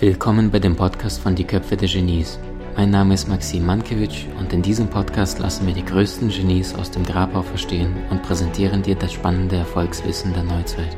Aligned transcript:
Willkommen 0.00 0.50
bei 0.50 0.58
dem 0.58 0.76
Podcast 0.76 1.20
von 1.20 1.34
Die 1.34 1.44
Köpfe 1.44 1.76
der 1.76 1.86
Genies. 1.86 2.38
Mein 2.74 2.88
Name 2.88 3.12
ist 3.12 3.28
Maxim 3.28 3.66
Mankewitsch 3.66 4.24
und 4.38 4.50
in 4.50 4.62
diesem 4.62 4.88
Podcast 4.88 5.38
lassen 5.40 5.66
wir 5.66 5.74
die 5.74 5.84
größten 5.84 6.30
Genies 6.30 6.74
aus 6.74 6.90
dem 6.90 7.04
Grabau 7.04 7.42
verstehen 7.42 7.94
und 8.08 8.22
präsentieren 8.22 8.82
dir 8.82 8.94
das 8.94 9.12
spannende 9.12 9.56
Erfolgswissen 9.56 10.32
der 10.32 10.44
Neuzeit. 10.44 10.96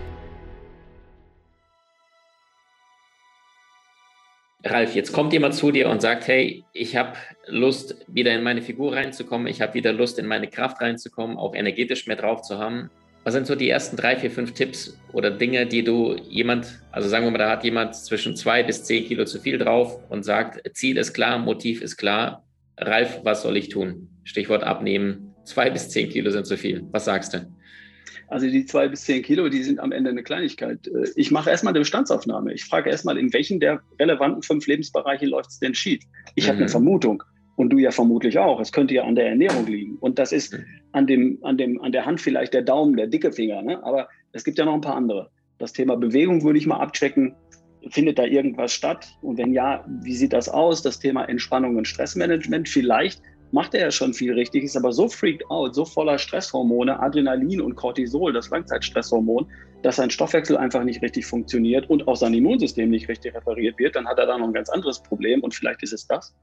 Ralf, 4.62 4.95
jetzt 4.95 5.12
kommt 5.12 5.32
jemand 5.32 5.55
zu 5.55 5.73
dir 5.73 5.91
und 5.91 6.00
sagt, 6.00 6.29
hey, 6.29 6.62
ich 6.73 6.95
habe 6.95 7.14
Lust, 7.48 8.07
wieder 8.07 8.32
in 8.32 8.45
meine 8.45 8.62
Figur 8.62 8.95
reinzukommen, 8.95 9.48
ich 9.48 9.61
habe 9.61 9.75
wieder 9.75 9.93
Lust, 9.93 10.21
in 10.21 10.27
meine 10.27 10.46
Kraft 10.46 10.80
reinzukommen, 10.80 11.39
auch 11.39 11.57
energetisch 11.57 12.07
mehr 12.07 12.14
drauf 12.14 12.43
zu 12.43 12.59
haben. 12.59 12.89
Was 13.25 13.34
sind 13.34 13.46
so 13.46 13.54
die 13.54 13.68
ersten 13.68 13.96
drei, 13.96 14.17
vier, 14.17 14.31
fünf 14.31 14.53
Tipps 14.53 14.99
oder 15.12 15.30
Dinge, 15.30 15.67
die 15.67 15.85
du 15.85 16.17
jemand, 16.29 16.82
also 16.90 17.08
sagen 17.08 17.25
wir 17.25 17.30
mal, 17.30 17.39
da 17.39 17.50
hat 17.50 17.63
jemand 17.63 17.94
zwischen 17.94 18.35
zwei 18.35 18.64
bis 18.64 18.82
zehn 18.82 19.04
Kilo 19.04 19.25
zu 19.25 19.40
viel 19.40 19.58
drauf 19.58 20.00
und 20.11 20.25
sagt, 20.25 20.61
Ziel 20.75 20.96
ist 20.96 21.13
klar, 21.13 21.39
Motiv 21.39 21.82
ist 21.82 21.96
klar. 21.96 22.44
Ralf, 22.79 23.21
was 23.22 23.43
soll 23.43 23.57
ich 23.57 23.68
tun? 23.68 24.08
Stichwort 24.25 24.64
abnehmen. 24.64 25.35
Zwei 25.44 25.71
bis 25.71 25.89
zehn 25.90 26.08
Kilo 26.08 26.30
sind 26.30 26.46
zu 26.46 26.57
viel. 26.57 26.85
Was 26.90 27.04
sagst 27.04 27.35
du? 27.35 27.46
Also 28.32 28.49
die 28.49 28.64
zwei 28.64 28.89
bis 28.89 29.03
zehn 29.03 29.22
Kilo, 29.22 29.49
die 29.49 29.63
sind 29.63 29.79
am 29.79 29.93
Ende 29.93 30.11
eine 30.11 30.22
Kleinigkeit. 30.22 30.86
Äh, 30.89 31.08
ich 31.16 31.30
mache 31.30 31.50
erstmal 31.50 31.72
eine 31.72 31.80
Bestandsaufnahme. 31.80 32.52
Ich 32.55 32.64
frage 32.64 32.91
erstmal, 32.91 33.19
in 33.19 33.33
welchen 33.33 33.61
der 33.61 33.83
relevanten 34.00 34.42
fünf 34.42 34.66
Lebensbereiche 34.66 35.27
läuft 35.27 35.50
es 35.50 35.58
denn 35.58 35.75
schief? 35.75 36.02
Ich 36.34 36.44
mhm. 36.44 36.48
habe 36.48 36.58
eine 36.58 36.69
Vermutung 36.69 37.22
und 37.56 37.70
du 37.70 37.78
ja 37.78 37.91
vermutlich 37.91 38.39
auch. 38.39 38.58
Es 38.58 38.72
könnte 38.72 38.94
ja 38.94 39.05
an 39.05 39.14
der 39.14 39.28
Ernährung 39.28 39.66
liegen. 39.66 39.97
Und 40.00 40.19
das 40.19 40.33
ist 40.33 40.55
mhm. 40.55 40.64
An, 40.92 41.06
dem, 41.06 41.39
an, 41.42 41.59
dem, 41.59 41.81
an 41.81 41.92
der 41.92 42.06
Hand 42.06 42.20
vielleicht 42.20 42.55
der 42.55 42.62
Daumen, 42.62 42.97
der 42.97 43.06
dicke 43.06 43.33
Finger. 43.33 43.62
Ne? 43.62 43.83
Aber 43.84 44.09
es 44.33 44.45
gibt 44.45 44.59
ja 44.59 44.64
noch 44.64 44.75
ein 44.75 44.81
paar 44.81 44.97
andere. 44.97 45.31
Das 45.59 45.73
Thema 45.73 45.97
Bewegung 45.97 46.42
würde 46.42 46.58
ich 46.58 46.66
mal 46.66 46.80
abchecken. 46.80 47.34
Findet 47.91 48.19
da 48.19 48.25
irgendwas 48.25 48.72
statt? 48.72 49.08
Und 49.22 49.39
wenn 49.39 49.53
ja, 49.53 49.84
wie 50.03 50.14
sieht 50.14 50.33
das 50.33 50.48
aus? 50.48 50.83
Das 50.83 50.98
Thema 50.98 51.25
Entspannung 51.25 51.77
und 51.77 51.89
Stressmanagement. 51.89 52.69
Vielleicht 52.69 53.20
macht 53.53 53.75
er 53.75 53.81
ja 53.81 53.91
schon 53.91 54.14
viel 54.14 54.33
richtig, 54.33 54.64
ist 54.64 54.77
aber 54.77 54.92
so 54.92 55.08
freaked 55.08 55.48
out, 55.50 55.75
so 55.75 55.84
voller 55.84 56.19
Stresshormone, 56.19 56.98
Adrenalin 56.98 57.61
und 57.61 57.77
Cortisol, 57.77 58.33
das 58.33 58.50
Langzeitstresshormon, 58.50 59.47
dass 59.83 59.97
sein 59.97 60.11
Stoffwechsel 60.11 60.56
einfach 60.56 60.84
nicht 60.84 61.03
richtig 61.03 61.27
funktioniert 61.27 61.89
und 61.91 62.09
auch 62.09 62.17
sein 62.17 62.34
Immunsystem 62.34 62.89
nicht 62.89 63.09
richtig 63.09 63.34
repariert 63.34 63.78
wird, 63.78 63.97
dann 63.97 64.06
hat 64.06 64.19
er 64.19 64.27
da 64.27 64.39
noch 64.39 64.47
ein 64.47 64.53
ganz 64.53 64.69
anderes 64.70 65.03
Problem 65.03 65.41
und 65.41 65.55
vielleicht 65.55 65.83
ist 65.83 65.92
es 65.92 66.06
das. 66.06 66.34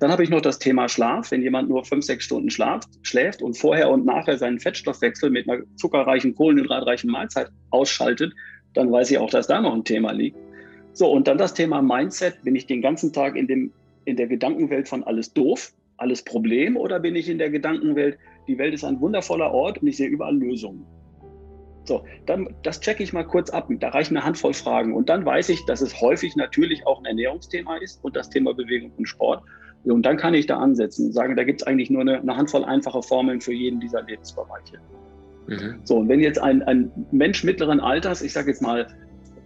Dann 0.00 0.10
habe 0.10 0.24
ich 0.24 0.30
noch 0.30 0.40
das 0.40 0.58
Thema 0.58 0.88
Schlaf. 0.88 1.30
Wenn 1.30 1.42
jemand 1.42 1.68
nur 1.68 1.84
fünf, 1.84 2.04
sechs 2.04 2.24
Stunden 2.24 2.50
schlaft, 2.50 2.88
schläft 3.02 3.42
und 3.42 3.56
vorher 3.56 3.90
und 3.90 4.04
nachher 4.04 4.38
seinen 4.38 4.58
Fettstoffwechsel 4.58 5.30
mit 5.30 5.48
einer 5.48 5.62
zuckerreichen, 5.76 6.34
kohlenhydratreichen 6.34 7.10
Mahlzeit 7.10 7.48
ausschaltet, 7.70 8.32
dann 8.74 8.90
weiß 8.90 9.10
ich 9.10 9.18
auch, 9.18 9.30
dass 9.30 9.46
da 9.46 9.60
noch 9.60 9.74
ein 9.74 9.84
Thema 9.84 10.12
liegt. 10.12 10.36
So, 10.92 11.10
und 11.10 11.28
dann 11.28 11.38
das 11.38 11.54
Thema 11.54 11.80
Mindset. 11.80 12.42
Bin 12.42 12.56
ich 12.56 12.66
den 12.66 12.82
ganzen 12.82 13.12
Tag 13.12 13.36
in, 13.36 13.46
dem, 13.46 13.72
in 14.04 14.16
der 14.16 14.26
Gedankenwelt 14.26 14.88
von 14.88 15.04
alles 15.04 15.32
doof, 15.32 15.72
alles 15.98 16.22
Problem 16.22 16.76
oder 16.76 17.00
bin 17.00 17.14
ich 17.16 17.28
in 17.28 17.38
der 17.38 17.50
Gedankenwelt, 17.50 18.18
die 18.46 18.56
Welt 18.56 18.72
ist 18.72 18.84
ein 18.84 19.00
wundervoller 19.00 19.52
Ort 19.52 19.82
und 19.82 19.88
ich 19.88 19.96
sehe 19.96 20.08
überall 20.08 20.36
Lösungen? 20.36 20.86
So, 21.84 22.04
dann, 22.26 22.54
das 22.62 22.80
checke 22.80 23.02
ich 23.02 23.12
mal 23.12 23.24
kurz 23.24 23.48
ab. 23.50 23.68
Da 23.80 23.88
reichen 23.88 24.16
eine 24.16 24.24
Handvoll 24.24 24.52
Fragen. 24.52 24.94
Und 24.94 25.08
dann 25.08 25.24
weiß 25.24 25.48
ich, 25.48 25.64
dass 25.64 25.80
es 25.80 25.98
häufig 26.00 26.36
natürlich 26.36 26.86
auch 26.86 26.98
ein 26.98 27.06
Ernährungsthema 27.06 27.78
ist 27.78 28.04
und 28.04 28.14
das 28.14 28.28
Thema 28.28 28.52
Bewegung 28.52 28.92
und 28.98 29.06
Sport. 29.06 29.42
Und 29.84 30.04
dann 30.04 30.18
kann 30.18 30.34
ich 30.34 30.46
da 30.46 30.58
ansetzen 30.58 31.06
und 31.06 31.12
sagen, 31.12 31.34
da 31.34 31.44
gibt 31.44 31.62
es 31.62 31.66
eigentlich 31.66 31.88
nur 31.88 32.02
eine, 32.02 32.20
eine, 32.20 32.36
Handvoll 32.36 32.64
einfache 32.64 33.02
Formeln 33.02 33.40
für 33.40 33.54
jeden 33.54 33.80
dieser 33.80 34.02
Lebensbereiche. 34.02 34.78
Mhm. 35.46 35.80
So, 35.84 35.96
und 35.96 36.08
wenn 36.10 36.20
jetzt 36.20 36.38
ein, 36.38 36.62
ein 36.62 36.90
Mensch 37.10 37.42
mittleren 37.42 37.80
Alters, 37.80 38.20
ich 38.20 38.34
sage 38.34 38.50
jetzt 38.50 38.60
mal 38.60 38.86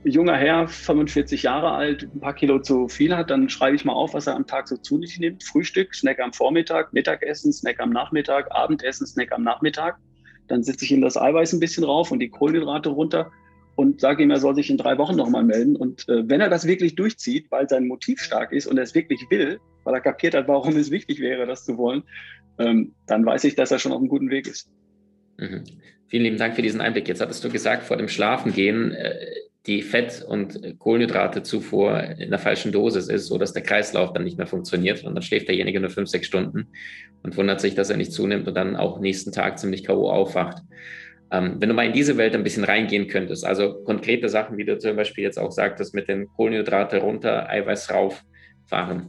junger 0.05 0.37
Herr, 0.37 0.69
45 0.69 1.45
Jahre 1.45 1.73
alt, 1.73 2.09
ein 2.15 2.21
paar 2.21 2.35
Kilo 2.35 2.61
zu 2.61 2.89
viel 2.89 3.17
hat, 3.17 3.31
dann 3.31 3.49
schreibe 3.49 3.77
ich 3.77 3.85
mal 3.85 3.93
auf, 3.93 4.15
was 4.15 4.27
er 4.27 4.35
am 4.35 4.47
Tag 4.47 4.69
so 4.69 4.77
zu 4.77 5.01
sich 5.01 5.19
nimmt. 5.19 5.45
Frühstück, 5.45 5.95
Snack 5.95 6.21
am 6.21 6.33
Vormittag, 6.33 6.93
Mittagessen, 6.93 7.53
Snack 7.53 7.81
am 7.81 7.91
Nachmittag, 7.91 8.51
Abendessen, 8.51 9.07
Snack 9.07 9.33
am 9.33 9.43
Nachmittag. 9.43 9.99
Dann 10.49 10.63
setze 10.63 10.85
ich 10.85 10.93
ihm 10.93 11.01
das 11.01 11.17
Eiweiß 11.17 11.53
ein 11.53 11.61
bisschen 11.61 11.85
rauf 11.85 12.11
und 12.11 12.19
die 12.19 12.29
Kohlenhydrate 12.29 12.89
runter 12.89 13.31
und 13.77 14.01
sage 14.01 14.23
ihm, 14.23 14.31
er 14.31 14.41
soll 14.41 14.55
sich 14.55 14.71
in 14.71 14.77
drei 14.77 14.99
Wochen 14.99 15.17
nochmal 15.17 15.45
melden. 15.45 15.77
Und 15.77 16.09
äh, 16.09 16.29
wenn 16.29 16.41
er 16.41 16.51
das 16.51 16.67
wirklich 16.67 16.95
durchzieht, 16.95 17.51
weil 17.51 17.69
sein 17.69 17.87
Motiv 17.87 18.21
stark 18.21 18.53
ist 18.53 18.67
und 18.67 18.77
er 18.77 18.83
es 18.83 18.95
wirklich 18.95 19.25
will, 19.31 19.61
weil 19.85 19.95
er 19.95 20.01
kapiert 20.01 20.35
hat, 20.35 20.49
warum 20.49 20.77
es 20.77 20.91
wichtig 20.91 21.21
wäre, 21.21 21.47
das 21.47 21.65
zu 21.65 21.79
wollen, 21.79 22.03
ähm, 22.59 22.95
dann 23.07 23.25
weiß 23.25 23.45
ich, 23.45 23.55
dass 23.55 23.71
er 23.71 23.79
schon 23.79 23.93
auf 23.93 23.99
einem 23.99 24.09
guten 24.09 24.31
Weg 24.31 24.47
ist. 24.47 24.69
Mhm. 25.39 25.65
Vielen 26.09 26.25
lieben 26.25 26.37
Dank 26.37 26.55
für 26.55 26.63
diesen 26.63 26.81
Einblick. 26.81 27.09
Jetzt 27.09 27.23
hattest 27.23 27.43
du 27.43 27.49
gesagt, 27.49 27.85
vor 27.85 27.97
dem 27.97 28.09
Schlafengehen, 28.09 28.93
äh, 28.93 29.25
die 29.67 29.83
Fett- 29.83 30.25
und 30.27 30.79
Kohlenhydratezufuhr 30.79 32.03
in 32.19 32.31
der 32.31 32.39
falschen 32.39 32.73
Dosis 32.73 33.09
ist, 33.09 33.27
so 33.27 33.39
dass 33.39 33.53
der 33.53 33.63
Kreislauf 33.63 34.13
dann 34.13 34.25
nicht 34.25 34.37
mehr 34.37 34.47
funktioniert 34.47 35.05
und 35.05 35.15
dann 35.15 35.23
schläft 35.23 35.49
derjenige 35.49 35.79
nur 35.79 35.91
fünf, 35.91 36.09
sechs 36.09 36.27
Stunden 36.27 36.69
und 37.23 37.37
wundert 37.37 37.61
sich, 37.61 37.75
dass 37.75 37.91
er 37.91 37.97
nicht 37.97 38.13
zunimmt 38.13 38.49
und 38.49 38.55
dann 38.55 38.75
auch 38.77 38.99
nächsten 38.99 39.31
Tag 39.31 39.59
ziemlich 39.59 39.85
K.O. 39.85 40.11
aufwacht. 40.11 40.63
Ähm, 41.31 41.57
wenn 41.61 41.69
du 41.69 41.75
mal 41.75 41.87
in 41.87 41.93
diese 41.93 42.17
Welt 42.17 42.35
ein 42.35 42.43
bisschen 42.43 42.65
reingehen 42.65 43.07
könntest, 43.07 43.45
also 43.45 43.83
konkrete 43.85 44.29
Sachen, 44.29 44.57
wie 44.57 44.65
du 44.65 44.79
zum 44.79 44.97
Beispiel 44.97 45.23
jetzt 45.23 45.39
auch 45.39 45.53
sagtest, 45.53 45.95
mit 45.95 46.09
den 46.09 46.27
Kohlenhydrate 46.27 46.99
runter, 46.99 47.49
Eiweiß 47.49 47.91
rauf 47.93 48.25
fahren. 48.67 49.09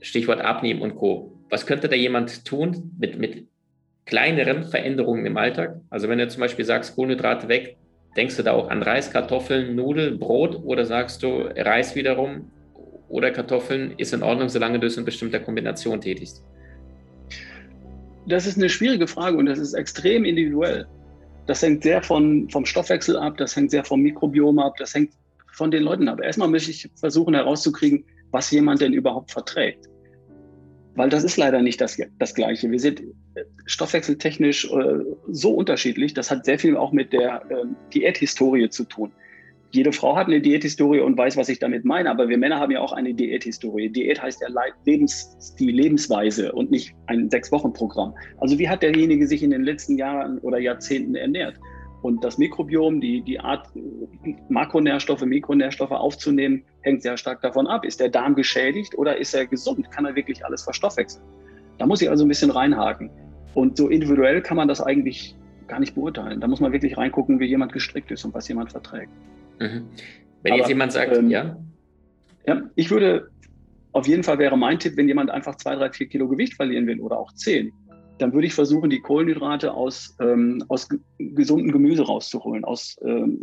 Stichwort 0.00 0.40
Abnehmen 0.40 0.80
und 0.80 0.96
Co. 0.96 1.38
Was 1.50 1.66
könnte 1.66 1.88
da 1.88 1.94
jemand 1.94 2.46
tun 2.46 2.92
mit, 2.98 3.18
mit 3.18 3.46
kleineren 4.06 4.64
Veränderungen 4.64 5.26
im 5.26 5.36
Alltag? 5.36 5.80
Also 5.90 6.08
wenn 6.08 6.18
du 6.18 6.26
zum 6.26 6.40
Beispiel 6.40 6.64
sagst, 6.64 6.96
Kohlenhydrate 6.96 7.48
weg, 7.48 7.76
Denkst 8.16 8.36
du 8.36 8.42
da 8.42 8.52
auch 8.52 8.68
an 8.68 8.82
Reis, 8.82 9.10
Kartoffeln, 9.10 9.74
Nudeln, 9.74 10.18
Brot 10.18 10.60
oder 10.64 10.84
sagst 10.84 11.22
du 11.22 11.48
Reis 11.56 11.94
wiederum 11.94 12.50
oder 13.08 13.30
Kartoffeln 13.30 13.94
ist 13.96 14.12
in 14.12 14.22
Ordnung, 14.22 14.48
solange 14.48 14.78
du 14.78 14.86
es 14.86 14.96
in 14.96 15.04
bestimmter 15.04 15.40
Kombination 15.40 16.00
tätigst? 16.00 16.44
Das 18.26 18.46
ist 18.46 18.56
eine 18.56 18.68
schwierige 18.68 19.06
Frage 19.06 19.36
und 19.36 19.46
das 19.46 19.58
ist 19.58 19.74
extrem 19.74 20.24
individuell. 20.24 20.86
Das 21.46 21.62
hängt 21.62 21.82
sehr 21.82 22.02
von, 22.02 22.48
vom 22.50 22.64
Stoffwechsel 22.66 23.16
ab, 23.16 23.36
das 23.38 23.56
hängt 23.56 23.70
sehr 23.70 23.84
vom 23.84 24.00
Mikrobiom 24.00 24.58
ab, 24.58 24.76
das 24.78 24.94
hängt 24.94 25.12
von 25.52 25.70
den 25.70 25.82
Leuten 25.82 26.08
ab. 26.08 26.20
Erstmal 26.22 26.48
möchte 26.48 26.70
ich 26.70 26.88
versuchen 26.94 27.34
herauszukriegen, 27.34 28.04
was 28.30 28.50
jemand 28.50 28.80
denn 28.80 28.92
überhaupt 28.92 29.32
verträgt 29.32 29.88
weil 30.94 31.08
das 31.08 31.24
ist 31.24 31.36
leider 31.36 31.62
nicht 31.62 31.80
das, 31.80 31.98
das 32.18 32.34
Gleiche. 32.34 32.70
Wir 32.70 32.80
sind 32.80 33.00
äh, 33.34 33.44
stoffwechseltechnisch 33.66 34.70
äh, 34.70 35.04
so 35.28 35.54
unterschiedlich. 35.54 36.14
Das 36.14 36.30
hat 36.30 36.44
sehr 36.44 36.58
viel 36.58 36.76
auch 36.76 36.92
mit 36.92 37.12
der 37.12 37.42
äh, 37.50 37.64
Diäthistorie 37.94 38.68
zu 38.68 38.84
tun. 38.84 39.12
Jede 39.70 39.92
Frau 39.92 40.14
hat 40.16 40.26
eine 40.26 40.42
Diäthistorie 40.42 41.00
und 41.00 41.16
weiß, 41.16 41.38
was 41.38 41.48
ich 41.48 41.58
damit 41.58 41.86
meine, 41.86 42.10
aber 42.10 42.28
wir 42.28 42.36
Männer 42.36 42.60
haben 42.60 42.70
ja 42.70 42.80
auch 42.80 42.92
eine 42.92 43.14
Diäthistorie. 43.14 43.88
Diät 43.88 44.22
heißt 44.22 44.42
ja 44.42 44.48
Lebensstil, 44.84 45.74
Lebensweise 45.74 46.52
und 46.52 46.70
nicht 46.70 46.94
ein 47.06 47.30
Sechs-Wochen-Programm. 47.30 48.14
Also 48.36 48.58
wie 48.58 48.68
hat 48.68 48.82
derjenige 48.82 49.26
sich 49.26 49.42
in 49.42 49.50
den 49.50 49.62
letzten 49.62 49.96
Jahren 49.96 50.38
oder 50.40 50.58
Jahrzehnten 50.58 51.14
ernährt? 51.14 51.58
Und 52.02 52.24
das 52.24 52.36
Mikrobiom, 52.36 53.00
die, 53.00 53.22
die 53.22 53.38
Art, 53.38 53.68
Makronährstoffe, 54.48 55.24
Mikronährstoffe 55.24 55.92
aufzunehmen, 55.92 56.64
hängt 56.80 57.02
sehr 57.02 57.16
stark 57.16 57.40
davon 57.42 57.68
ab. 57.68 57.84
Ist 57.84 58.00
der 58.00 58.08
Darm 58.08 58.34
geschädigt 58.34 58.98
oder 58.98 59.16
ist 59.16 59.34
er 59.34 59.46
gesund? 59.46 59.90
Kann 59.92 60.04
er 60.04 60.16
wirklich 60.16 60.44
alles 60.44 60.62
verstoffwechseln? 60.62 61.24
Da 61.78 61.86
muss 61.86 62.02
ich 62.02 62.10
also 62.10 62.24
ein 62.24 62.28
bisschen 62.28 62.50
reinhaken. 62.50 63.08
Und 63.54 63.76
so 63.76 63.88
individuell 63.88 64.42
kann 64.42 64.56
man 64.56 64.66
das 64.66 64.80
eigentlich 64.80 65.36
gar 65.68 65.78
nicht 65.78 65.94
beurteilen. 65.94 66.40
Da 66.40 66.48
muss 66.48 66.60
man 66.60 66.72
wirklich 66.72 66.96
reingucken, 66.96 67.38
wie 67.38 67.46
jemand 67.46 67.72
gestrickt 67.72 68.10
ist 68.10 68.24
und 68.24 68.34
was 68.34 68.48
jemand 68.48 68.72
verträgt. 68.72 69.12
Mhm. 69.60 69.86
Wenn 70.42 70.52
Aber, 70.52 70.60
jetzt 70.60 70.68
jemand 70.68 70.92
sagt, 70.92 71.16
ähm, 71.16 71.30
ja? 71.30 71.56
Ja, 72.46 72.62
ich 72.74 72.90
würde, 72.90 73.30
auf 73.92 74.08
jeden 74.08 74.24
Fall 74.24 74.38
wäre 74.38 74.58
mein 74.58 74.80
Tipp, 74.80 74.96
wenn 74.96 75.06
jemand 75.06 75.30
einfach 75.30 75.56
zwei, 75.56 75.76
drei, 75.76 75.90
vier 75.92 76.08
Kilo 76.08 76.28
Gewicht 76.28 76.54
verlieren 76.54 76.88
will 76.88 77.00
oder 77.00 77.18
auch 77.18 77.32
zehn, 77.32 77.72
dann 78.22 78.32
würde 78.32 78.46
ich 78.46 78.54
versuchen, 78.54 78.88
die 78.88 79.00
Kohlenhydrate 79.00 79.74
aus, 79.74 80.16
ähm, 80.20 80.64
aus 80.68 80.88
gesundem 81.18 81.72
Gemüse 81.72 82.04
rauszuholen, 82.04 82.64
aus 82.64 82.96
ähm, 83.02 83.42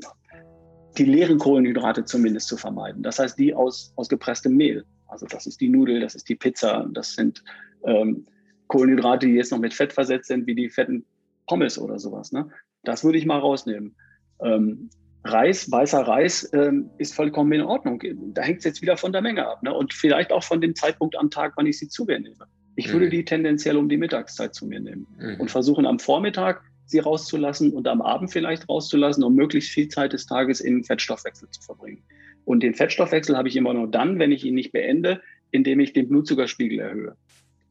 die 0.98 1.06
leeren 1.06 1.38
Kohlenhydrate 1.38 2.06
zumindest 2.06 2.48
zu 2.48 2.58
vermeiden. 2.58 3.04
Das 3.04 3.20
heißt, 3.20 3.38
die 3.38 3.54
aus, 3.54 3.94
aus 3.98 4.10
gepresstem 4.10 4.56
Mehl. 4.56 4.86
Also 5.08 5.26
das 5.26 5.48
ist 5.48 5.60
die 5.60 5.70
Nudel, 5.70 6.00
das 6.00 6.16
ist 6.16 6.30
die 6.30 6.36
Pizza, 6.36 6.88
das 6.94 7.14
sind 7.14 7.44
ähm, 7.84 8.26
Kohlenhydrate, 8.68 9.28
die 9.28 9.34
jetzt 9.34 9.52
noch 9.52 9.60
mit 9.60 9.74
Fett 9.74 9.92
versetzt 9.92 10.28
sind, 10.28 10.48
wie 10.48 10.56
die 10.56 10.70
fetten 10.70 11.06
Pommes 11.46 11.78
oder 11.78 12.00
sowas. 12.00 12.32
Ne? 12.32 12.50
Das 12.84 13.04
würde 13.04 13.18
ich 13.18 13.26
mal 13.26 13.40
rausnehmen. 13.40 13.96
Ähm, 14.42 14.90
Reis, 15.26 15.70
weißer 15.70 16.02
Reis 16.02 16.50
ähm, 16.54 16.90
ist 16.98 17.14
vollkommen 17.14 17.52
in 17.52 17.62
Ordnung. 17.62 18.02
Da 18.34 18.42
hängt 18.44 18.60
es 18.60 18.64
jetzt 18.64 18.82
wieder 18.82 18.96
von 18.96 19.12
der 19.12 19.22
Menge 19.22 19.46
ab. 19.46 19.62
Ne? 19.62 19.74
Und 19.74 19.94
vielleicht 19.94 20.32
auch 20.32 20.44
von 20.44 20.62
dem 20.62 20.76
Zeitpunkt 20.76 21.18
am 21.18 21.30
Tag, 21.30 21.54
wann 21.58 21.68
ich 21.68 21.78
sie 21.78 21.90
zu 21.90 22.06
mir 22.06 22.20
nehme. 22.20 22.46
Ich 22.80 22.94
würde 22.94 23.08
mhm. 23.08 23.12
die 23.12 23.26
tendenziell 23.26 23.76
um 23.76 23.90
die 23.90 23.98
Mittagszeit 23.98 24.56
zu 24.56 24.66
mir 24.66 24.80
nehmen 24.80 25.06
mhm. 25.20 25.36
und 25.40 25.52
versuchen 25.52 25.86
am 25.86 26.00
Vormittag 26.00 26.64
sie 26.86 27.00
rauszulassen 27.00 27.74
und 27.74 27.88
am 27.88 28.02
Abend 28.02 28.32
vielleicht 28.32 28.70
rauszulassen, 28.70 29.24
um 29.24 29.36
möglichst 29.36 29.72
viel 29.72 29.90
Zeit 29.90 30.14
des 30.14 30.26
Tages 30.26 30.62
im 30.62 30.84
Fettstoffwechsel 30.84 31.50
zu 31.50 31.62
verbringen. 31.62 32.02
Und 32.46 32.64
den 32.64 32.74
Fettstoffwechsel 32.74 33.38
habe 33.38 33.50
ich 33.50 33.58
immer 33.58 33.74
nur 33.74 33.88
dann, 33.88 34.18
wenn 34.18 34.32
ich 34.32 34.46
ihn 34.46 34.56
nicht 34.56 34.72
beende, 34.72 35.22
indem 35.52 35.82
ich 35.82 35.92
den 35.92 36.08
Blutzuckerspiegel 36.08 36.80
erhöhe. 36.80 37.16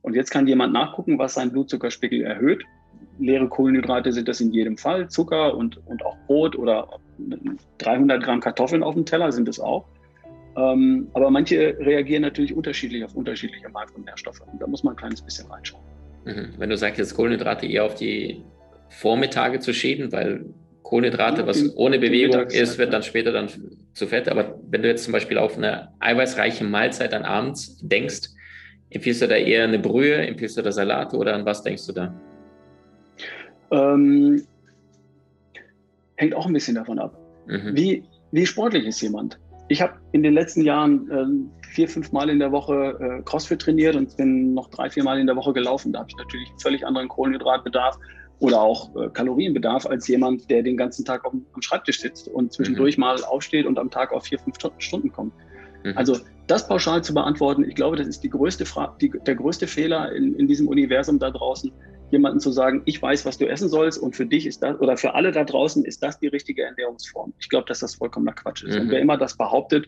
Und 0.03 0.15
jetzt 0.15 0.31
kann 0.31 0.47
jemand 0.47 0.75
nachgucken, 0.75 1.19
was 1.19 1.35
sein 1.35 1.51
Blutzuckerspiegel 1.51 2.23
erhöht. 2.23 2.65
Leere 3.19 3.49
Kohlenhydrate 3.49 4.13
sind 4.13 4.29
das 4.29 4.41
in 4.41 4.53
jedem 4.53 4.77
Fall, 4.77 5.09
Zucker 5.09 5.57
und, 5.57 5.85
und 5.87 6.05
auch 6.05 6.17
Brot 6.27 6.55
oder 6.55 7.01
300 7.79 8.23
Gramm 8.23 8.41
Kartoffeln 8.41 8.83
auf 8.83 8.95
dem 8.95 9.07
Teller 9.07 9.33
sind 9.33 9.49
es 9.49 9.59
auch. 9.59 9.89
Ähm, 10.59 11.09
aber 11.13 11.31
manche 11.31 11.77
reagieren 11.79 12.23
natürlich 12.23 12.55
unterschiedlich 12.55 13.05
auf 13.05 13.15
unterschiedliche 13.15 13.69
Makro- 13.69 13.97
und 13.97 14.07
Nährstoffe. 14.07 14.41
Und 14.41 14.61
da 14.61 14.67
muss 14.67 14.83
man 14.83 14.95
ein 14.95 14.97
kleines 14.97 15.23
bisschen 15.23 15.47
reinschauen. 15.47 15.85
Mhm. 16.25 16.55
Wenn 16.59 16.71
du 16.71 16.77
sagst, 16.77 16.99
jetzt 16.99 17.15
Kohlenhydrate 17.15 17.67
eher 17.67 17.85
auf 17.85 17.95
die 17.95 18.43
Vormittage 18.89 19.61
zu 19.61 19.73
schieben, 19.73 20.11
weil 20.11 20.47
Kohlenhydrate, 20.83 21.43
ja, 21.43 21.47
was 21.47 21.59
den, 21.59 21.71
ohne 21.77 21.99
Bewegung 21.99 22.47
ist, 22.49 22.79
wird 22.79 22.93
dann 22.93 23.05
später 23.05 23.31
dann 23.31 23.49
zu 23.93 24.07
Fett. 24.09 24.29
Aber 24.29 24.59
wenn 24.69 24.83
du 24.83 24.89
jetzt 24.89 25.05
zum 25.05 25.13
Beispiel 25.13 25.39
auf 25.39 25.57
eine 25.57 25.93
eiweißreiche 26.01 26.65
Mahlzeit 26.65 27.13
dann 27.13 27.23
abends 27.23 27.79
denkst, 27.81 28.31
empfiehlst 28.91 29.23
du 29.23 29.29
da 29.29 29.37
eher 29.37 29.65
eine 29.65 29.79
Brühe, 29.79 30.17
empfiehlst 30.17 30.57
du 30.57 30.63
da 30.63 30.73
Salate 30.73 31.17
oder 31.17 31.35
an 31.35 31.45
was 31.45 31.63
denkst 31.63 31.87
du 31.87 31.93
da? 31.93 32.15
Ähm, 33.71 34.43
hängt 36.17 36.35
auch 36.35 36.47
ein 36.47 36.53
bisschen 36.53 36.75
davon 36.75 36.99
ab. 36.99 37.17
Mhm. 37.47 37.77
Wie, 37.77 38.03
wie 38.33 38.47
sportlich 38.47 38.87
ist 38.87 39.01
jemand? 39.03 39.39
Ich 39.69 39.83
habe 39.83 39.95
in 40.13 40.23
den 40.23 40.33
letzten 40.33 40.63
Jahren 40.63 41.11
äh, 41.11 41.67
vier, 41.69 41.89
fünf 41.89 42.13
Mal 42.13 42.31
in 42.31 42.39
der 42.39 42.53
Woche 42.53 42.99
äh, 43.01 43.23
CrossFit 43.23 43.61
trainiert 43.61 43.97
und 43.97 44.17
bin 44.17 44.55
noch 44.55 44.69
drei, 44.71 44.89
vier 44.91 45.05
Mal 45.05 45.19
in 45.21 45.27
der 45.27 45.37
Woche 45.37 45.53
gelaufen. 45.53 45.93
Da 45.93 46.01
habe 46.01 46.09
ich 46.11 46.17
natürlich 46.17 46.49
einen 46.49 46.59
völlig 46.59 46.87
anderen 46.87 47.09
Kohlenhydratbedarf 47.09 47.99
oder 48.41 48.61
auch 48.61 48.95
äh, 48.97 49.09
Kalorienbedarf 49.11 49.87
als 49.87 50.09
jemand, 50.09 50.49
der 50.51 50.63
den 50.63 50.77
ganzen 50.77 51.05
Tag 51.05 51.25
auf, 51.25 51.33
am 51.33 51.63
Schreibtisch 51.63 52.01
sitzt 52.01 52.29
und 52.29 52.53
zwischendurch 52.53 52.97
mhm. 52.97 53.03
mal 53.03 53.25
aufsteht 53.25 53.67
und 53.67 53.79
am 53.79 53.91
Tag 53.91 54.13
auf 54.13 54.25
vier, 54.25 54.39
fünf 54.39 54.57
Stunden 54.79 55.13
kommt. 55.13 55.33
Mhm. 55.85 55.93
Also 55.97 56.19
das 56.47 56.67
pauschal 56.67 57.05
zu 57.05 57.13
beantworten, 57.13 57.65
ich 57.65 57.75
glaube, 57.75 57.97
das 57.97 58.07
ist 58.07 58.23
die 58.23 58.31
größte 58.31 58.65
Fra 58.65 58.97
die, 59.01 59.11
der 59.11 59.35
größte 59.35 59.67
Fehler 59.67 60.13
in, 60.13 60.35
in 60.37 60.47
diesem 60.47 60.69
Universum 60.69 61.19
da 61.19 61.31
draußen, 61.31 61.73
jemanden 62.11 62.41
zu 62.41 62.51
sagen, 62.51 62.83
ich 62.85 63.01
weiß, 63.01 63.27
was 63.27 63.39
du 63.39 63.47
essen 63.47 63.69
sollst 63.69 63.99
und 63.99 64.17
für 64.17 64.27
dich 64.27 64.47
ist 64.47 64.63
das, 64.63 64.79
oder 64.81 64.97
für 64.97 65.15
alle 65.15 65.33
da 65.33 65.45
draußen 65.45 65.85
ist 65.85 66.03
das 66.03 66.19
die 66.19 66.29
richtige 66.29 66.63
Ernährungsform. 66.63 67.35
Ich 67.39 67.49
glaube, 67.49 67.67
dass 67.67 67.81
das 67.81 67.97
vollkommener 67.97 68.33
Quatsch 68.33 68.65
ist. 68.65 68.75
Mhm. 68.75 68.83
Und 68.83 68.91
wer 68.91 69.01
immer 69.01 69.17
das 69.17 69.37
behauptet, 69.37 69.87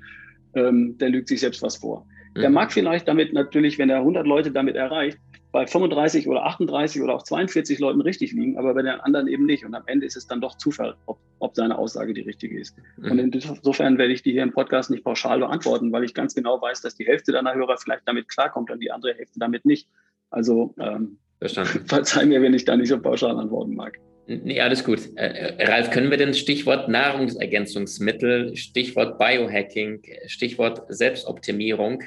ähm, 0.55 0.99
der 0.99 1.11
lügt 1.11 1.29
sich 1.29 1.41
selbst 1.41 1.63
was 1.63 1.77
vor. 1.77 2.07
Mhm. 2.35 2.41
Der 2.41 2.51
mag 2.51 2.73
vielleicht 2.73 3.09
damit 3.09 3.33
natürlich, 3.33 3.79
wenn 3.79 3.91
er 3.91 3.99
100 3.99 4.27
Leute 4.27 4.51
damit 4.51 4.77
erreicht, 4.77 5.19
bei 5.53 5.67
35 5.67 6.29
oder 6.29 6.45
38 6.45 7.03
oder 7.03 7.15
auch 7.15 7.23
42 7.25 7.81
Leuten 7.81 8.01
richtig 8.01 8.33
liegen, 8.33 8.57
aber 8.57 8.75
bei 8.75 8.83
den 8.83 9.01
anderen 9.01 9.27
eben 9.27 9.47
nicht. 9.47 9.65
Und 9.65 9.75
am 9.75 9.83
Ende 9.87 10.07
ist 10.07 10.17
es 10.17 10.27
dann 10.27 10.41
doch 10.41 10.57
Zufall, 10.57 10.95
ob, 11.07 11.19
ob 11.41 11.57
seine 11.57 11.77
Aussage 11.77 12.15
die 12.15 12.21
richtige 12.21 12.61
ist. 12.61 12.77
Mhm. 12.99 13.11
Und 13.11 13.19
insofern 13.19 13.99
werde 13.99 14.13
ich 14.13 14.23
die 14.23 14.33
hier 14.33 14.45
im 14.45 14.53
Podcast 14.53 14.91
nicht 14.91 15.03
pauschal 15.03 15.41
beantworten, 15.41 15.91
weil 15.91 16.05
ich 16.05 16.15
ganz 16.15 16.35
genau 16.35 16.61
weiß, 16.63 16.83
dass 16.83 16.95
die 16.95 17.07
Hälfte 17.07 17.33
deiner 17.33 17.55
Hörer 17.55 17.79
vielleicht 17.79 18.07
damit 18.07 18.29
klarkommt 18.29 18.71
und 18.71 18.81
die 18.81 18.93
andere 18.93 19.15
Hälfte 19.15 19.41
damit 19.41 19.65
nicht. 19.65 19.89
Also 20.31 20.75
ähm. 20.81 21.19
Verzeih 21.87 22.27
mir, 22.27 22.43
wenn 22.43 22.53
ich 22.53 22.67
da 22.67 22.77
nicht 22.77 22.89
so 22.89 23.01
pauschal 23.01 23.39
antworten 23.39 23.75
mag. 23.75 23.99
Nee, 24.27 24.61
alles 24.61 24.85
gut. 24.85 25.01
Äh, 25.17 25.55
äh, 25.57 25.65
Ralf, 25.65 25.91
können 25.91 26.11
wir 26.11 26.19
denn 26.19 26.35
Stichwort 26.35 26.89
Nahrungsergänzungsmittel, 26.89 28.57
Stichwort 28.57 29.19
Biohacking, 29.19 30.03
Stichwort 30.27 30.83
Selbstoptimierung 30.89 32.03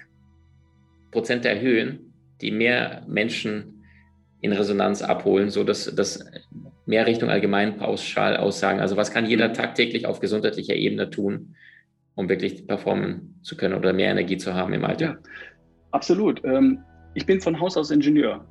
Prozent 1.11 1.45
erhöhen, 1.45 2.13
die 2.41 2.51
mehr 2.51 3.03
Menschen 3.07 3.83
in 4.41 4.51
Resonanz 4.51 5.01
abholen, 5.01 5.49
sodass 5.49 5.93
das 5.95 6.25
mehr 6.85 7.07
Richtung 7.07 7.29
allgemeinpauschal 7.29 8.37
aussagen? 8.37 8.79
Also 8.79 8.97
was 8.97 9.11
kann 9.11 9.25
jeder 9.25 9.53
tagtäglich 9.53 10.05
auf 10.05 10.19
gesundheitlicher 10.19 10.75
Ebene 10.75 11.09
tun, 11.09 11.55
um 12.15 12.29
wirklich 12.29 12.67
performen 12.67 13.39
zu 13.41 13.55
können 13.55 13.75
oder 13.75 13.93
mehr 13.93 14.11
Energie 14.11 14.37
zu 14.37 14.53
haben 14.53 14.73
im 14.73 14.85
Alter? 14.85 15.05
Ja, 15.05 15.17
absolut. 15.91 16.43
Ähm, 16.43 16.79
ich 17.13 17.25
bin 17.25 17.41
von 17.41 17.59
Haus 17.59 17.77
aus 17.77 17.91
Ingenieur. 17.91 18.45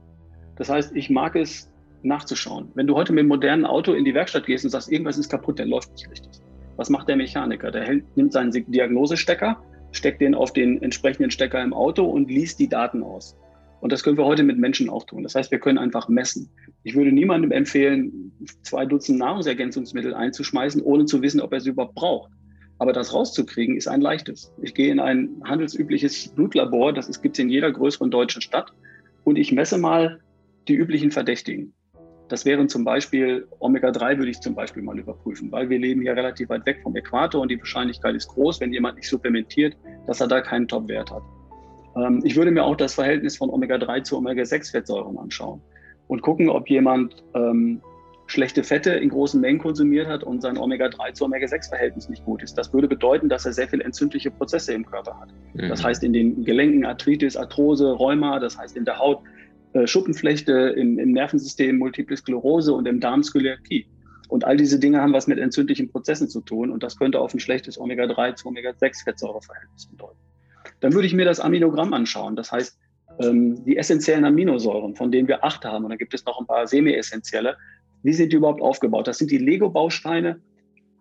Das 0.56 0.68
heißt, 0.68 0.94
ich 0.94 1.10
mag 1.10 1.36
es 1.36 1.70
nachzuschauen. 2.02 2.70
Wenn 2.74 2.86
du 2.86 2.94
heute 2.94 3.12
mit 3.12 3.20
einem 3.20 3.28
modernen 3.28 3.64
Auto 3.64 3.92
in 3.92 4.04
die 4.04 4.14
Werkstatt 4.14 4.46
gehst 4.46 4.64
und 4.64 4.70
sagst, 4.70 4.90
irgendwas 4.90 5.18
ist 5.18 5.30
kaputt, 5.30 5.58
dann 5.58 5.68
läuft 5.68 5.92
nicht 5.92 6.10
richtig. 6.10 6.30
Was 6.76 6.90
macht 6.90 7.08
der 7.08 7.16
Mechaniker? 7.16 7.70
Der 7.70 7.84
hält, 7.84 8.04
nimmt 8.16 8.32
seinen 8.32 8.50
Diagnosestecker, 8.50 9.62
steckt 9.92 10.20
den 10.20 10.34
auf 10.34 10.52
den 10.52 10.82
entsprechenden 10.82 11.30
Stecker 11.30 11.62
im 11.62 11.72
Auto 11.72 12.04
und 12.04 12.30
liest 12.30 12.58
die 12.58 12.68
Daten 12.68 13.02
aus. 13.02 13.36
Und 13.80 13.90
das 13.90 14.04
können 14.04 14.16
wir 14.16 14.24
heute 14.24 14.44
mit 14.44 14.58
Menschen 14.58 14.88
auch 14.88 15.04
tun. 15.04 15.24
Das 15.24 15.34
heißt, 15.34 15.50
wir 15.50 15.58
können 15.58 15.78
einfach 15.78 16.08
messen. 16.08 16.48
Ich 16.84 16.94
würde 16.94 17.10
niemandem 17.10 17.50
empfehlen, 17.50 18.32
zwei 18.62 18.86
Dutzend 18.86 19.18
Nahrungsergänzungsmittel 19.18 20.14
einzuschmeißen, 20.14 20.82
ohne 20.82 21.04
zu 21.04 21.20
wissen, 21.20 21.40
ob 21.40 21.52
er 21.52 21.60
sie 21.60 21.70
überhaupt 21.70 21.96
braucht. 21.96 22.30
Aber 22.78 22.92
das 22.92 23.14
rauszukriegen 23.14 23.76
ist 23.76 23.88
ein 23.88 24.00
leichtes. 24.00 24.52
Ich 24.60 24.74
gehe 24.74 24.90
in 24.90 25.00
ein 25.00 25.42
handelsübliches 25.44 26.28
Blutlabor, 26.28 26.92
das 26.92 27.22
gibt 27.22 27.36
es 27.36 27.42
in 27.42 27.48
jeder 27.48 27.70
größeren 27.70 28.10
deutschen 28.10 28.42
Stadt, 28.42 28.72
und 29.24 29.36
ich 29.36 29.52
messe 29.52 29.78
mal 29.78 30.20
die 30.69 30.74
üblichen 30.74 31.10
Verdächtigen. 31.10 31.72
Das 32.28 32.44
wären 32.44 32.69
zum 32.69 32.84
Beispiel 32.84 33.46
Omega-3 33.60 34.16
würde 34.16 34.30
ich 34.30 34.40
zum 34.40 34.54
Beispiel 34.54 34.82
mal 34.82 34.98
überprüfen, 34.98 35.52
weil 35.52 35.69
wir 35.69 35.78
leben 35.78 36.00
hier 36.00 36.16
relativ 36.16 36.48
weit 36.48 36.64
weg 36.64 36.80
vom 36.82 36.96
Äquator 36.96 37.40
und 37.40 37.50
die 37.50 37.58
Wahrscheinlichkeit 37.58 38.14
ist 38.14 38.28
groß, 38.28 38.60
wenn 38.60 38.72
jemand 38.72 38.96
nicht 38.96 39.08
supplementiert, 39.08 39.76
dass 40.06 40.20
er 40.20 40.28
da 40.28 40.40
keinen 40.40 40.66
Top-Wert 40.66 41.10
hat. 41.10 41.22
Ähm, 41.96 42.22
ich 42.24 42.34
würde 42.36 42.50
mir 42.50 42.64
auch 42.64 42.76
das 42.76 42.94
Verhältnis 42.94 43.36
von 43.36 43.50
Omega-3 43.50 44.02
zu 44.02 44.16
Omega-6-Fettsäuren 44.16 45.19
anschauen 45.19 45.60
und 46.08 46.22
gucken, 46.22 46.48
ob 46.48 46.70
jemand 46.70 47.22
ähm, 47.34 47.82
schlechte 48.26 48.62
Fette 48.62 48.90
in 48.90 49.08
großen 49.10 49.40
Mengen 49.40 49.58
konsumiert 49.58 50.06
hat 50.06 50.24
und 50.24 50.40
sein 50.40 50.56
Omega-3 50.56 51.12
zu 51.12 51.24
Omega-6-Verhältnis 51.24 52.08
nicht 52.08 52.24
gut 52.24 52.42
ist. 52.42 52.54
Das 52.54 52.72
würde 52.72 52.88
bedeuten, 52.88 53.28
dass 53.28 53.44
er 53.44 53.52
sehr 53.52 53.69
viele 53.69 53.84
entzündliche 53.84 54.30
Prozesse 54.30 54.72
im 54.72 54.86
Körper 54.86 55.19
hat. 55.20 55.28
Mhm. 55.54 55.69
Das 55.69 55.82
heißt 55.84 56.02
in 56.02 56.12
den 56.12 56.44
Gelenken 56.44 56.84
Arthritis, 56.84 57.36
Arthrose, 57.36 57.90
Rheuma, 57.92 58.38
das 58.38 58.56
heißt 58.56 58.76
in 58.76 58.84
der 58.84 58.98
Haut 58.98 59.20
äh, 59.74 59.86
Schuppenflechte, 59.86 60.52
im, 60.52 60.98
im 60.98 61.12
Nervensystem 61.12 61.78
Multiple 61.78 62.16
Sklerose 62.16 62.72
und 62.72 62.86
im 62.86 63.00
Darm 63.00 63.22
Skoliakie. 63.22 63.86
Und 64.28 64.44
all 64.44 64.56
diese 64.56 64.78
Dinge 64.78 65.00
haben 65.00 65.12
was 65.12 65.26
mit 65.26 65.38
entzündlichen 65.38 65.90
Prozessen 65.90 66.28
zu 66.28 66.40
tun 66.40 66.70
und 66.70 66.82
das 66.82 66.96
könnte 66.96 67.20
auf 67.20 67.34
ein 67.34 67.40
schlechtes 67.40 67.78
Omega-3 67.78 68.36
zu 68.36 68.48
Omega-6-Fettsäureverhältnis 68.48 69.88
bedeuten. 69.90 70.19
Dann 70.80 70.94
würde 70.94 71.06
ich 71.06 71.14
mir 71.14 71.26
das 71.26 71.38
Aminogramm 71.38 71.92
anschauen. 71.92 72.34
Das 72.34 72.50
heißt, 72.50 72.78
ähm, 73.20 73.64
die 73.64 73.76
essentiellen 73.76 74.24
Aminosäuren, 74.24 74.96
von 74.96 75.10
denen 75.10 75.28
wir 75.28 75.44
acht 75.44 75.64
haben, 75.64 75.84
und 75.84 75.90
dann 75.90 75.98
gibt 75.98 76.14
es 76.14 76.24
noch 76.24 76.40
ein 76.40 76.46
paar 76.46 76.66
semi-essentielle, 76.66 77.56
wie 78.02 78.12
sind 78.12 78.32
die 78.32 78.37
überhaupt 78.37 78.62
aufgebaut? 78.62 79.06
Das 79.06 79.19
sind 79.19 79.31
die 79.31 79.38
Lego-Bausteine 79.38 80.40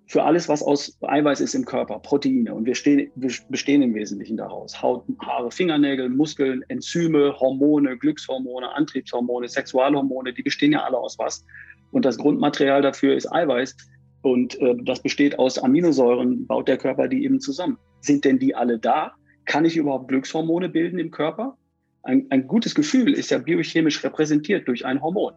für 0.08 0.24
alles, 0.24 0.50
was 0.50 0.62
aus 0.62 0.98
Eiweiß 1.02 1.40
ist 1.40 1.56
im 1.56 1.64
Körper, 1.64 2.00
Proteine. 2.00 2.54
Und 2.54 2.66
wir, 2.66 2.76
stehen, 2.76 3.10
wir 3.16 3.32
bestehen 3.50 3.82
im 3.82 3.96
Wesentlichen 3.96 4.36
daraus. 4.36 4.82
Haut, 4.82 5.06
Haare, 5.20 5.52
Fingernägel, 5.52 6.10
Muskeln, 6.10 6.64
Enzyme, 6.68 7.34
Hormone, 7.40 7.98
Glückshormone, 7.98 8.76
Antriebshormone, 8.76 9.48
Sexualhormone, 9.48 10.34
die 10.34 10.44
bestehen 10.44 10.74
ja 10.74 10.84
alle 10.84 10.98
aus 10.98 11.18
was. 11.18 11.46
Und 11.92 12.04
das 12.04 12.18
Grundmaterial 12.18 12.82
dafür 12.82 13.16
ist 13.16 13.32
Eiweiß. 13.32 13.76
Und 14.22 14.60
äh, 14.60 14.76
das 14.84 15.02
besteht 15.02 15.40
aus 15.40 15.58
Aminosäuren, 15.58 16.46
baut 16.46 16.68
der 16.68 16.78
Körper 16.78 17.08
die 17.08 17.24
eben 17.24 17.40
zusammen. 17.40 17.78
Sind 18.02 18.26
denn 18.26 18.38
die 18.38 18.54
alle 18.54 18.80
da? 18.80 19.14
Kann 19.46 19.66
ich 19.66 19.78
überhaupt 19.78 20.10
Glückshormone 20.10 20.70
bilden 20.70 21.00
im 21.00 21.10
Körper? 21.10 21.58
Ein, 22.04 22.28
ein 22.32 22.48
gutes 22.48 22.76
Gefühl 22.76 23.14
ist 23.14 23.32
ja 23.32 23.38
biochemisch 23.38 24.04
repräsentiert 24.04 24.68
durch 24.68 24.86
ein 24.86 25.02
Hormon, 25.02 25.34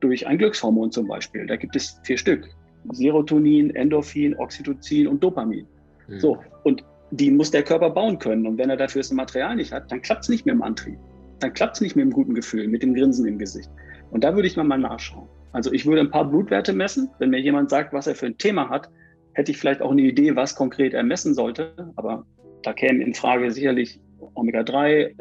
durch 0.00 0.26
ein 0.26 0.38
Glückshormon 0.38 0.90
zum 0.90 1.06
Beispiel. 1.06 1.46
Da 1.46 1.56
gibt 1.56 1.76
es 1.76 2.00
vier 2.04 2.18
Stück. 2.18 2.48
Serotonin, 2.92 3.74
Endorphin, 3.74 4.36
Oxytocin 4.38 5.08
und 5.08 5.22
Dopamin. 5.22 5.66
Mhm. 6.06 6.20
So, 6.20 6.38
und 6.64 6.84
die 7.10 7.30
muss 7.30 7.50
der 7.50 7.62
Körper 7.62 7.90
bauen 7.90 8.18
können. 8.18 8.46
Und 8.46 8.58
wenn 8.58 8.70
er 8.70 8.76
dafür 8.76 9.00
das 9.00 9.10
Material 9.12 9.56
nicht 9.56 9.72
hat, 9.72 9.90
dann 9.90 10.02
klappt 10.02 10.24
es 10.24 10.28
nicht 10.28 10.46
mit 10.46 10.54
dem 10.54 10.62
Antrieb. 10.62 10.98
Dann 11.40 11.52
klappt 11.52 11.76
es 11.76 11.80
nicht 11.80 11.96
mit 11.96 12.04
dem 12.04 12.12
guten 12.12 12.34
Gefühl, 12.34 12.68
mit 12.68 12.82
dem 12.82 12.94
Grinsen 12.94 13.26
im 13.26 13.38
Gesicht. 13.38 13.70
Und 14.10 14.24
da 14.24 14.34
würde 14.34 14.48
ich 14.48 14.56
mal 14.56 14.78
nachschauen. 14.78 15.28
Also 15.52 15.72
ich 15.72 15.86
würde 15.86 16.00
ein 16.00 16.10
paar 16.10 16.28
Blutwerte 16.28 16.72
messen. 16.72 17.10
Wenn 17.18 17.30
mir 17.30 17.40
jemand 17.40 17.70
sagt, 17.70 17.92
was 17.92 18.06
er 18.06 18.14
für 18.14 18.26
ein 18.26 18.38
Thema 18.38 18.68
hat, 18.68 18.88
hätte 19.34 19.50
ich 19.50 19.58
vielleicht 19.58 19.80
auch 19.80 19.90
eine 19.90 20.02
Idee, 20.02 20.36
was 20.36 20.54
konkret 20.54 20.94
er 20.94 21.02
messen 21.02 21.34
sollte. 21.34 21.72
Aber 21.96 22.26
da 22.62 22.72
käme 22.72 23.02
in 23.02 23.14
Frage 23.14 23.50
sicherlich 23.50 24.00
Omega-3, 24.34 25.14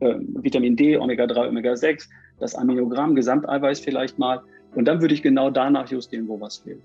äh, 0.00 0.14
Vitamin 0.42 0.76
D, 0.76 0.96
Omega-3, 0.96 1.48
Omega-6, 1.48 2.08
das 2.40 2.54
Aminogramm, 2.54 3.14
Gesamteiweiß 3.14 3.80
vielleicht 3.80 4.18
mal. 4.18 4.42
Und 4.74 4.86
dann 4.86 5.00
würde 5.00 5.14
ich 5.14 5.22
genau 5.22 5.50
danach 5.50 5.90
justieren, 5.90 6.28
wo 6.28 6.40
was 6.40 6.58
fehlt. 6.58 6.82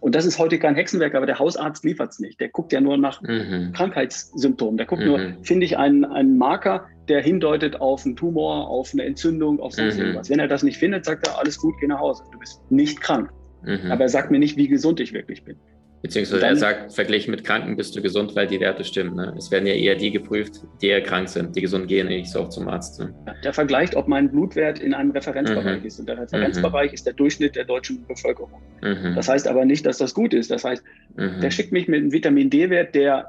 Und 0.00 0.16
das 0.16 0.26
ist 0.26 0.38
heute 0.40 0.58
kein 0.58 0.74
Hexenwerk, 0.74 1.14
aber 1.14 1.26
der 1.26 1.38
Hausarzt 1.38 1.84
liefert 1.84 2.10
es 2.10 2.18
nicht. 2.18 2.40
Der 2.40 2.48
guckt 2.48 2.72
ja 2.72 2.80
nur 2.80 2.96
nach 2.96 3.22
mhm. 3.22 3.72
Krankheitssymptomen. 3.72 4.76
Der 4.76 4.86
guckt 4.86 5.02
mhm. 5.02 5.08
nur, 5.08 5.20
finde 5.42 5.64
ich 5.64 5.78
einen, 5.78 6.04
einen 6.04 6.36
Marker, 6.38 6.86
der 7.08 7.22
hindeutet 7.22 7.80
auf 7.80 8.04
einen 8.04 8.16
Tumor, 8.16 8.68
auf 8.68 8.90
eine 8.92 9.04
Entzündung, 9.04 9.60
auf 9.60 9.74
sonst 9.74 9.94
mhm. 9.94 10.02
irgendwas. 10.02 10.28
Wenn 10.28 10.40
er 10.40 10.48
das 10.48 10.64
nicht 10.64 10.78
findet, 10.78 11.04
sagt 11.04 11.28
er, 11.28 11.38
alles 11.38 11.56
gut, 11.56 11.74
geh 11.80 11.86
nach 11.86 12.00
Hause. 12.00 12.24
Du 12.32 12.38
bist 12.40 12.60
nicht 12.68 13.00
krank. 13.00 13.30
Mhm. 13.62 13.92
Aber 13.92 14.02
er 14.02 14.08
sagt 14.08 14.32
mir 14.32 14.40
nicht, 14.40 14.56
wie 14.56 14.66
gesund 14.66 14.98
ich 14.98 15.12
wirklich 15.12 15.44
bin. 15.44 15.56
Beziehungsweise 16.02 16.40
dann, 16.40 16.50
er 16.50 16.56
sagt, 16.56 16.92
verglichen 16.92 17.30
mit 17.30 17.44
Kranken 17.44 17.76
bist 17.76 17.94
du 17.94 18.02
gesund, 18.02 18.34
weil 18.34 18.48
die 18.48 18.58
Werte 18.58 18.82
stimmen. 18.82 19.14
Ne? 19.14 19.34
Es 19.38 19.52
werden 19.52 19.66
ja 19.66 19.74
eher 19.74 19.94
die 19.94 20.10
geprüft, 20.10 20.62
die 20.80 20.88
eher 20.88 21.00
krank 21.00 21.28
sind. 21.28 21.54
Die 21.54 21.60
gesund 21.60 21.86
gehen 21.86 22.08
nicht 22.08 22.28
so 22.28 22.40
oft 22.40 22.52
zum 22.52 22.68
Arzt. 22.68 22.98
Ne? 22.98 23.14
Der 23.44 23.52
vergleicht, 23.52 23.94
ob 23.94 24.08
mein 24.08 24.28
Blutwert 24.28 24.80
in 24.80 24.94
einem 24.94 25.12
Referenzbereich 25.12 25.80
mhm. 25.80 25.86
ist. 25.86 26.00
Und 26.00 26.08
der 26.08 26.18
Referenzbereich 26.18 26.90
mhm. 26.90 26.94
ist 26.94 27.06
der 27.06 27.12
Durchschnitt 27.12 27.54
der 27.54 27.64
deutschen 27.64 28.04
Bevölkerung. 28.06 28.60
Mhm. 28.82 29.14
Das 29.14 29.28
heißt 29.28 29.46
aber 29.46 29.64
nicht, 29.64 29.86
dass 29.86 29.98
das 29.98 30.12
gut 30.12 30.34
ist. 30.34 30.50
Das 30.50 30.64
heißt, 30.64 30.82
mhm. 31.16 31.40
der 31.40 31.50
schickt 31.52 31.70
mich 31.70 31.86
mit 31.86 32.00
einem 32.00 32.12
Vitamin 32.12 32.50
D-Wert, 32.50 32.96
der 32.96 33.28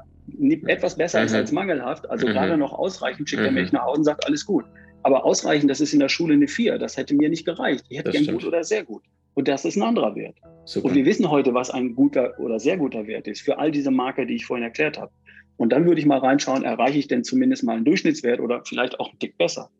etwas 0.66 0.96
besser 0.96 1.22
ist 1.22 1.32
mhm. 1.32 1.38
als 1.38 1.52
mangelhaft, 1.52 2.08
also 2.10 2.26
mhm. 2.26 2.32
gerade 2.32 2.56
noch 2.56 2.72
ausreichend, 2.72 3.28
schickt 3.28 3.42
er 3.42 3.52
mich 3.52 3.72
nach 3.72 3.84
Hause 3.84 3.98
und 3.98 4.04
sagt, 4.04 4.26
alles 4.26 4.44
gut. 4.46 4.64
Aber 5.02 5.24
ausreichend, 5.24 5.70
das 5.70 5.80
ist 5.80 5.92
in 5.92 6.00
der 6.00 6.08
Schule 6.08 6.32
eine 6.34 6.48
4. 6.48 6.78
Das 6.78 6.96
hätte 6.96 7.14
mir 7.14 7.28
nicht 7.28 7.44
gereicht. 7.44 7.84
Ich 7.90 7.98
hätte 7.98 8.06
das 8.06 8.14
gern 8.14 8.24
stimmt. 8.24 8.40
gut 8.40 8.48
oder 8.48 8.64
sehr 8.64 8.84
gut. 8.84 9.02
Und 9.34 9.48
das 9.48 9.64
ist 9.64 9.76
ein 9.76 9.82
anderer 9.82 10.14
Wert. 10.14 10.36
Super. 10.64 10.88
Und 10.88 10.94
wir 10.94 11.04
wissen 11.04 11.30
heute, 11.30 11.54
was 11.54 11.70
ein 11.70 11.94
guter 11.94 12.38
oder 12.38 12.58
sehr 12.58 12.76
guter 12.76 13.06
Wert 13.06 13.26
ist 13.26 13.42
für 13.42 13.58
all 13.58 13.70
diese 13.70 13.90
Marker, 13.90 14.24
die 14.24 14.34
ich 14.34 14.46
vorhin 14.46 14.64
erklärt 14.64 14.98
habe. 14.98 15.12
Und 15.56 15.72
dann 15.72 15.86
würde 15.86 16.00
ich 16.00 16.06
mal 16.06 16.18
reinschauen, 16.18 16.64
erreiche 16.64 16.98
ich 16.98 17.08
denn 17.08 17.24
zumindest 17.24 17.64
mal 17.64 17.76
einen 17.76 17.84
Durchschnittswert 17.84 18.40
oder 18.40 18.62
vielleicht 18.64 18.98
auch 18.98 19.10
einen 19.10 19.18
Tick 19.18 19.36
besser. 19.38 19.70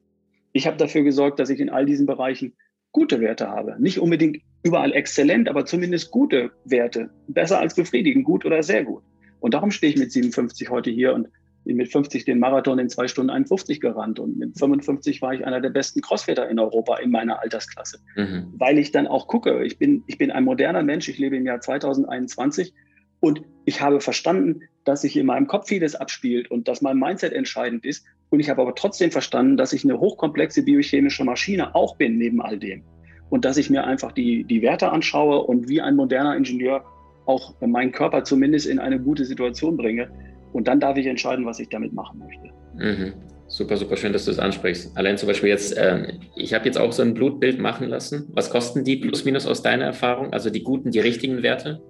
Ich 0.52 0.66
habe 0.66 0.76
dafür 0.76 1.02
gesorgt, 1.02 1.40
dass 1.40 1.50
ich 1.50 1.58
in 1.58 1.70
all 1.70 1.86
diesen 1.86 2.06
Bereichen 2.06 2.54
gute 2.92 3.20
Werte 3.20 3.48
habe. 3.48 3.76
Nicht 3.80 3.98
unbedingt 3.98 4.40
überall 4.62 4.92
exzellent, 4.92 5.48
aber 5.48 5.66
zumindest 5.66 6.10
gute 6.10 6.52
Werte. 6.64 7.10
Besser 7.26 7.58
als 7.58 7.74
befriedigend, 7.74 8.24
gut 8.24 8.44
oder 8.44 8.62
sehr 8.62 8.84
gut. 8.84 9.02
Und 9.40 9.54
darum 9.54 9.72
stehe 9.72 9.92
ich 9.92 9.98
mit 9.98 10.12
57 10.12 10.70
heute 10.70 10.90
hier 10.90 11.12
und 11.12 11.28
bin 11.64 11.76
mit 11.76 11.90
50 11.90 12.24
den 12.24 12.38
Marathon 12.38 12.78
in 12.78 12.88
zwei 12.88 13.08
Stunden 13.08 13.30
51 13.30 13.80
gerannt 13.80 14.18
und 14.18 14.38
mit 14.38 14.58
55 14.58 15.22
war 15.22 15.34
ich 15.34 15.46
einer 15.46 15.60
der 15.60 15.70
besten 15.70 16.00
Crossfitter 16.00 16.48
in 16.48 16.58
Europa 16.58 16.98
in 16.98 17.10
meiner 17.10 17.40
Altersklasse. 17.40 17.98
Mhm. 18.16 18.52
Weil 18.58 18.78
ich 18.78 18.92
dann 18.92 19.06
auch 19.06 19.26
gucke, 19.26 19.64
ich 19.64 19.78
bin, 19.78 20.04
ich 20.06 20.18
bin 20.18 20.30
ein 20.30 20.44
moderner 20.44 20.82
Mensch, 20.82 21.08
ich 21.08 21.18
lebe 21.18 21.36
im 21.36 21.46
Jahr 21.46 21.60
2021 21.60 22.72
und 23.20 23.42
ich 23.64 23.80
habe 23.80 24.00
verstanden, 24.00 24.60
dass 24.84 25.00
sich 25.00 25.16
in 25.16 25.26
meinem 25.26 25.46
Kopf 25.46 25.68
vieles 25.68 25.94
abspielt 25.94 26.50
und 26.50 26.68
dass 26.68 26.82
mein 26.82 26.98
Mindset 26.98 27.32
entscheidend 27.32 27.86
ist. 27.86 28.04
Und 28.28 28.40
ich 28.40 28.50
habe 28.50 28.60
aber 28.60 28.74
trotzdem 28.74 29.10
verstanden, 29.10 29.56
dass 29.56 29.72
ich 29.72 29.84
eine 29.84 29.98
hochkomplexe 29.98 30.62
biochemische 30.62 31.24
Maschine 31.24 31.74
auch 31.74 31.96
bin 31.96 32.18
neben 32.18 32.42
all 32.42 32.58
dem. 32.58 32.82
Und 33.30 33.46
dass 33.46 33.56
ich 33.56 33.70
mir 33.70 33.84
einfach 33.84 34.12
die, 34.12 34.44
die 34.44 34.60
Werte 34.60 34.90
anschaue 34.92 35.42
und 35.42 35.68
wie 35.68 35.80
ein 35.80 35.96
moderner 35.96 36.36
Ingenieur 36.36 36.84
auch 37.26 37.58
meinen 37.60 37.92
Körper 37.92 38.24
zumindest 38.24 38.66
in 38.66 38.78
eine 38.78 39.00
gute 39.00 39.24
Situation 39.24 39.78
bringe. 39.78 40.10
Und 40.54 40.68
dann 40.68 40.80
darf 40.80 40.96
ich 40.96 41.06
entscheiden, 41.06 41.44
was 41.44 41.58
ich 41.58 41.68
damit 41.68 41.92
machen 41.92 42.20
möchte. 42.20 42.50
Mhm. 42.76 43.12
Super, 43.48 43.76
super 43.76 43.96
schön, 43.96 44.12
dass 44.12 44.24
du 44.24 44.30
es 44.30 44.38
ansprichst. 44.38 44.96
Allein 44.96 45.18
zum 45.18 45.26
Beispiel 45.26 45.50
jetzt, 45.50 45.76
äh, 45.76 46.14
ich 46.36 46.54
habe 46.54 46.64
jetzt 46.64 46.78
auch 46.78 46.92
so 46.92 47.02
ein 47.02 47.12
Blutbild 47.12 47.60
machen 47.60 47.88
lassen. 47.88 48.28
Was 48.32 48.50
kosten 48.50 48.84
die 48.84 48.96
plus 48.96 49.24
minus 49.24 49.46
aus 49.46 49.62
deiner 49.62 49.84
Erfahrung? 49.84 50.32
Also 50.32 50.48
die 50.48 50.62
guten, 50.62 50.90
die 50.92 51.00
richtigen 51.00 51.42
Werte? 51.42 51.82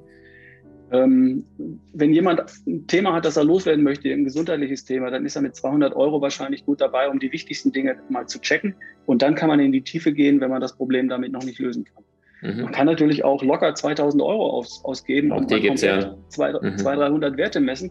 Ähm, 0.90 1.44
wenn 1.92 2.12
jemand 2.12 2.42
ein 2.66 2.86
Thema 2.86 3.12
hat, 3.12 3.24
das 3.24 3.36
er 3.36 3.44
loswerden 3.44 3.84
möchte, 3.84 4.10
ein 4.10 4.24
gesundheitliches 4.24 4.84
Thema, 4.84 5.10
dann 5.10 5.24
ist 5.24 5.36
er 5.36 5.42
mit 5.42 5.54
200 5.54 5.94
Euro 5.94 6.20
wahrscheinlich 6.20 6.64
gut 6.64 6.80
dabei, 6.80 7.08
um 7.08 7.18
die 7.18 7.32
wichtigsten 7.32 7.72
Dinge 7.72 7.96
mal 8.08 8.26
zu 8.26 8.40
checken. 8.40 8.74
Und 9.06 9.22
dann 9.22 9.34
kann 9.34 9.48
man 9.48 9.60
in 9.60 9.72
die 9.72 9.82
Tiefe 9.82 10.12
gehen, 10.12 10.40
wenn 10.40 10.50
man 10.50 10.60
das 10.60 10.76
Problem 10.76 11.08
damit 11.08 11.32
noch 11.32 11.44
nicht 11.44 11.58
lösen 11.58 11.84
kann. 11.84 12.04
Mhm. 12.44 12.62
Man 12.62 12.72
kann 12.72 12.86
natürlich 12.86 13.24
auch 13.24 13.42
locker 13.42 13.74
2000 13.74 14.22
Euro 14.22 14.50
aus, 14.50 14.84
ausgeben 14.84 15.32
auch 15.32 15.38
und 15.38 15.50
die 15.50 15.60
gibt's 15.60 15.82
ja. 15.82 16.14
200, 16.28 16.62
mhm. 16.62 16.76
300 16.76 17.36
Werte 17.38 17.60
messen. 17.60 17.90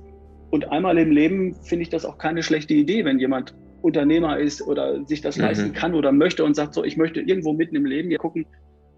Und 0.54 0.72
einmal 0.72 1.00
im 1.00 1.10
Leben 1.10 1.56
finde 1.64 1.82
ich 1.82 1.90
das 1.90 2.06
auch 2.06 2.20
keine 2.20 2.44
schlechte 2.44 2.76
Idee, 2.76 3.06
wenn 3.06 3.18
jemand 3.18 3.56
Unternehmer 3.82 4.38
ist 4.38 4.62
oder 4.62 5.04
sich 5.04 5.20
das 5.20 5.36
mhm. 5.36 5.46
leisten 5.46 5.74
kann 5.74 5.96
oder 5.96 6.12
möchte 6.12 6.44
und 6.44 6.56
sagt 6.56 6.76
so, 6.76 6.84
ich 6.84 6.96
möchte 6.96 7.22
irgendwo 7.22 7.54
mitten 7.54 7.76
im 7.76 7.88
Leben 7.88 8.10
hier 8.10 8.20
gucken, 8.20 8.46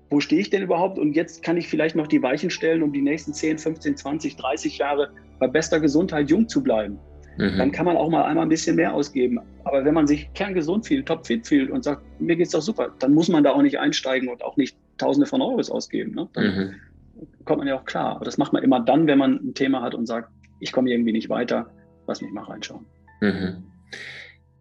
wo 0.09 0.19
stehe 0.19 0.41
ich 0.41 0.49
denn 0.49 0.63
überhaupt? 0.63 0.99
Und 0.99 1.13
jetzt 1.13 1.43
kann 1.43 1.55
ich 1.55 1.69
vielleicht 1.69 1.95
noch 1.95 2.07
die 2.07 2.21
Weichen 2.21 2.49
stellen, 2.49 2.83
um 2.83 2.91
die 2.91 3.01
nächsten 3.01 3.33
10, 3.33 3.59
15, 3.59 3.95
20, 3.95 4.35
30 4.35 4.77
Jahre 4.79 5.11
bei 5.39 5.47
bester 5.47 5.79
Gesundheit 5.79 6.29
jung 6.29 6.49
zu 6.49 6.61
bleiben. 6.61 6.99
Mhm. 7.37 7.57
Dann 7.57 7.71
kann 7.71 7.85
man 7.85 7.95
auch 7.95 8.09
mal 8.09 8.25
einmal 8.25 8.43
ein 8.45 8.49
bisschen 8.49 8.75
mehr 8.75 8.93
ausgeben. 8.93 9.39
Aber 9.63 9.85
wenn 9.85 9.93
man 9.93 10.07
sich 10.07 10.33
kerngesund 10.33 10.85
fühlt, 10.85 11.05
topfit 11.05 11.47
fühlt 11.47 11.71
und 11.71 11.85
sagt, 11.85 12.01
mir 12.19 12.35
geht's 12.35 12.51
doch 12.51 12.61
super, 12.61 12.93
dann 12.99 13.13
muss 13.13 13.29
man 13.29 13.45
da 13.45 13.53
auch 13.53 13.61
nicht 13.61 13.79
einsteigen 13.79 14.27
und 14.27 14.43
auch 14.43 14.57
nicht 14.57 14.75
Tausende 14.97 15.25
von 15.25 15.41
Euros 15.41 15.71
ausgeben. 15.71 16.15
Ne? 16.15 16.27
Dann 16.33 16.43
mhm. 16.43 16.75
kommt 17.45 17.59
man 17.59 17.67
ja 17.69 17.79
auch 17.79 17.85
klar. 17.85 18.17
Aber 18.17 18.25
das 18.25 18.37
macht 18.37 18.51
man 18.51 18.61
immer 18.61 18.81
dann, 18.81 19.07
wenn 19.07 19.17
man 19.17 19.35
ein 19.35 19.53
Thema 19.53 19.81
hat 19.81 19.95
und 19.95 20.05
sagt, 20.05 20.29
ich 20.59 20.71
komme 20.71 20.91
irgendwie 20.91 21.11
nicht 21.11 21.29
weiter, 21.29 21.69
lass 22.07 22.21
mich 22.21 22.31
mal 22.31 22.43
reinschauen. 22.43 22.85
Mhm. 23.21 23.63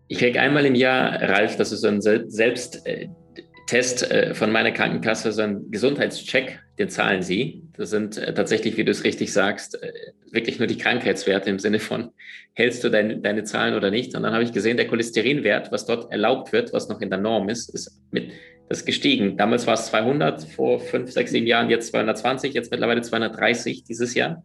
Ich 0.08 0.18
kriege 0.18 0.40
einmal 0.40 0.66
im 0.66 0.74
Jahr, 0.74 1.20
Ralf, 1.22 1.56
das 1.56 1.72
ist 1.72 1.80
so 1.80 1.88
ein 1.88 2.00
Selbst, 2.00 2.86
äh, 2.86 4.34
von 4.34 4.52
meiner 4.52 4.72
Krankenkasse, 4.72 5.32
so 5.32 5.42
ein 5.42 5.70
Gesundheitscheck, 5.70 6.60
den 6.78 6.88
zahlen 6.90 7.22
sie. 7.22 7.62
Das 7.76 7.90
sind 7.90 8.18
äh, 8.18 8.34
tatsächlich, 8.34 8.76
wie 8.76 8.84
du 8.84 8.90
es 8.90 9.04
richtig 9.04 9.32
sagst, 9.32 9.82
äh, 9.82 9.92
wirklich 10.30 10.58
nur 10.58 10.68
die 10.68 10.76
Krankheitswerte 10.76 11.48
im 11.48 11.58
Sinne 11.58 11.78
von, 11.78 12.10
hältst 12.52 12.84
du 12.84 12.90
dein, 12.90 13.22
deine 13.22 13.44
Zahlen 13.44 13.74
oder 13.74 13.90
nicht? 13.90 14.14
Und 14.14 14.22
dann 14.22 14.32
habe 14.32 14.44
ich 14.44 14.52
gesehen, 14.52 14.76
der 14.76 14.86
Cholesterinwert, 14.86 15.72
was 15.72 15.86
dort 15.86 16.12
erlaubt 16.12 16.52
wird, 16.52 16.72
was 16.72 16.88
noch 16.88 17.00
in 17.00 17.10
der 17.10 17.18
Norm 17.18 17.48
ist, 17.48 17.72
ist 17.74 18.00
mit 18.10 18.32
das 18.68 18.84
gestiegen. 18.84 19.36
Damals 19.36 19.66
war 19.66 19.74
es 19.74 19.86
200, 19.86 20.44
vor 20.44 20.80
fünf, 20.80 21.10
sechs, 21.10 21.30
sieben 21.32 21.46
Jahren, 21.46 21.70
jetzt 21.70 21.88
220, 21.88 22.54
jetzt 22.54 22.70
mittlerweile 22.70 23.02
230 23.02 23.84
dieses 23.84 24.14
Jahr. 24.14 24.42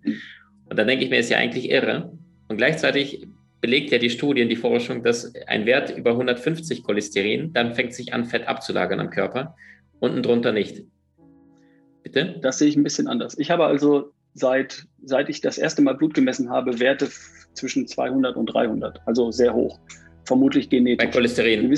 Und 0.70 0.78
dann 0.78 0.88
denke 0.88 1.04
ich 1.04 1.10
mir, 1.10 1.20
ist 1.20 1.30
ja 1.30 1.38
eigentlich 1.38 1.70
irre. 1.70 2.12
Und 2.48 2.58
gleichzeitig 2.58 3.28
belegt 3.62 3.92
ja 3.92 3.98
die 3.98 4.10
Studie 4.10 4.44
und 4.44 4.50
die 4.50 4.56
Forschung, 4.56 5.04
dass 5.04 5.34
ein 5.48 5.66
Wert 5.66 5.96
über 5.96 6.12
150 6.12 6.84
Cholesterin, 6.84 7.54
dann 7.54 7.74
fängt 7.74 7.94
sich 7.94 8.14
an, 8.14 8.26
Fett 8.26 8.48
abzulagern 8.48 9.00
am 9.00 9.10
Körper, 9.10 9.56
unten 10.00 10.24
drunter 10.24 10.52
nicht. 10.52 10.84
Bitte? 12.04 12.40
Das 12.42 12.60
sehe 12.60 12.70
ich 12.70 12.78
ein 12.78 12.84
bisschen 12.84 13.08
anders. 13.08 13.38
Ich 13.38 13.52
habe 13.52 13.66
also 13.66 14.14
seit, 14.34 14.86
seit 15.04 15.30
ich 15.30 15.42
das 15.42 15.58
erste 15.58 15.82
Mal 15.82 15.96
Blut 15.96 16.14
gemessen 16.14 16.50
habe, 16.50 16.80
Werte 16.80 17.10
zwischen 17.54 17.88
200 17.88 18.38
und 18.38 18.46
300, 18.46 19.02
also 19.06 19.32
sehr 19.32 19.54
hoch. 19.54 19.80
Vermutlich 20.24 20.70
genetisch. 20.70 21.06
Bei 21.06 21.12
Cholesterin? 21.12 21.76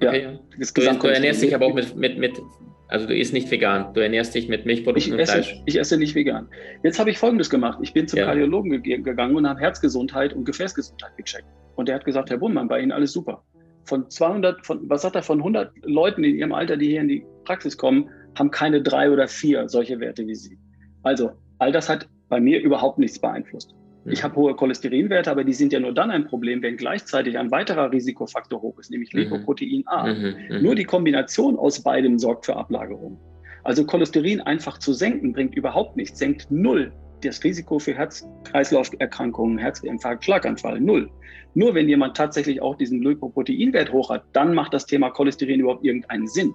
Ja, 0.00 0.10
okay. 0.10 0.38
du, 0.58 0.98
du 0.98 1.06
ernährst 1.06 1.40
dich 1.40 1.54
aber 1.54 1.66
auch 1.66 1.74
mit, 1.74 1.96
mit, 1.96 2.18
mit 2.18 2.42
also 2.88 3.06
du 3.06 3.16
isst 3.16 3.32
nicht 3.32 3.50
vegan, 3.50 3.94
du 3.94 4.00
ernährst 4.00 4.34
dich 4.34 4.48
mit 4.48 4.66
Milchprodukten 4.66 5.14
ich 5.14 5.20
und 5.20 5.28
Fleisch. 5.28 5.62
Ich 5.64 5.78
esse 5.78 5.96
nicht 5.96 6.14
vegan. 6.14 6.48
Jetzt 6.82 6.98
habe 6.98 7.10
ich 7.10 7.18
Folgendes 7.18 7.48
gemacht. 7.48 7.78
Ich 7.82 7.92
bin 7.92 8.06
zum 8.06 8.18
ja. 8.18 8.26
Kardiologen 8.26 8.82
ge 8.82 8.98
gegangen 8.98 9.36
und 9.36 9.48
habe 9.48 9.60
Herzgesundheit 9.60 10.32
und 10.32 10.44
Gefäßgesundheit 10.44 11.16
gecheckt. 11.16 11.46
Und 11.76 11.88
der 11.88 11.96
hat 11.96 12.04
gesagt, 12.04 12.30
Herr 12.30 12.38
Bunnmann, 12.38 12.68
bei 12.68 12.80
Ihnen 12.80 12.92
alles 12.92 13.12
super. 13.12 13.42
Von 13.84 14.08
200, 14.08 14.64
von, 14.64 14.88
was 14.88 15.02
sagt 15.02 15.16
er, 15.16 15.22
von 15.22 15.38
100 15.38 15.72
Leuten 15.82 16.24
in 16.24 16.36
Ihrem 16.36 16.52
Alter, 16.52 16.76
die 16.76 16.88
hier 16.88 17.00
in 17.00 17.08
die 17.08 17.26
Praxis 17.44 17.76
kommen, 17.76 18.08
haben 18.38 18.50
keine 18.50 18.82
drei 18.82 19.10
oder 19.10 19.28
vier 19.28 19.68
solche 19.68 20.00
Werte 20.00 20.26
wie 20.26 20.34
Sie. 20.34 20.58
Also 21.02 21.32
all 21.58 21.72
das 21.72 21.88
hat 21.88 22.08
bei 22.28 22.40
mir 22.40 22.60
überhaupt 22.60 22.98
nichts 22.98 23.18
beeinflusst. 23.18 23.74
Ich 24.06 24.22
habe 24.22 24.36
hohe 24.36 24.54
Cholesterinwerte, 24.54 25.30
aber 25.30 25.44
die 25.44 25.52
sind 25.52 25.72
ja 25.72 25.80
nur 25.80 25.94
dann 25.94 26.10
ein 26.10 26.26
Problem, 26.26 26.62
wenn 26.62 26.76
gleichzeitig 26.76 27.38
ein 27.38 27.50
weiterer 27.50 27.90
Risikofaktor 27.90 28.60
hoch 28.60 28.78
ist, 28.78 28.90
nämlich 28.90 29.12
mhm. 29.12 29.20
Lipoprotein 29.20 29.82
A. 29.86 30.12
Mhm, 30.12 30.34
mhm. 30.50 30.62
Nur 30.62 30.74
die 30.74 30.84
Kombination 30.84 31.58
aus 31.58 31.82
beidem 31.82 32.18
sorgt 32.18 32.46
für 32.46 32.56
Ablagerung. 32.56 33.18
Also 33.62 33.86
Cholesterin 33.86 34.42
einfach 34.42 34.78
zu 34.78 34.92
senken 34.92 35.32
bringt 35.32 35.54
überhaupt 35.54 35.96
nichts, 35.96 36.18
senkt 36.18 36.50
null 36.50 36.92
das 37.24 37.42
Risiko 37.42 37.78
für 37.78 37.94
Herz-Kreislauf-Erkrankungen, 37.94 39.58
Herzinfarkt, 39.58 40.24
Schlaganfall, 40.24 40.80
null. 40.80 41.10
Nur 41.54 41.74
wenn 41.74 41.88
jemand 41.88 42.16
tatsächlich 42.16 42.60
auch 42.60 42.76
diesen 42.76 43.02
Lipoproteinwert 43.02 43.92
hoch 43.92 44.10
hat, 44.10 44.24
dann 44.32 44.54
macht 44.54 44.74
das 44.74 44.86
Thema 44.86 45.10
Cholesterin 45.10 45.60
überhaupt 45.60 45.84
irgendeinen 45.84 46.26
Sinn. 46.26 46.54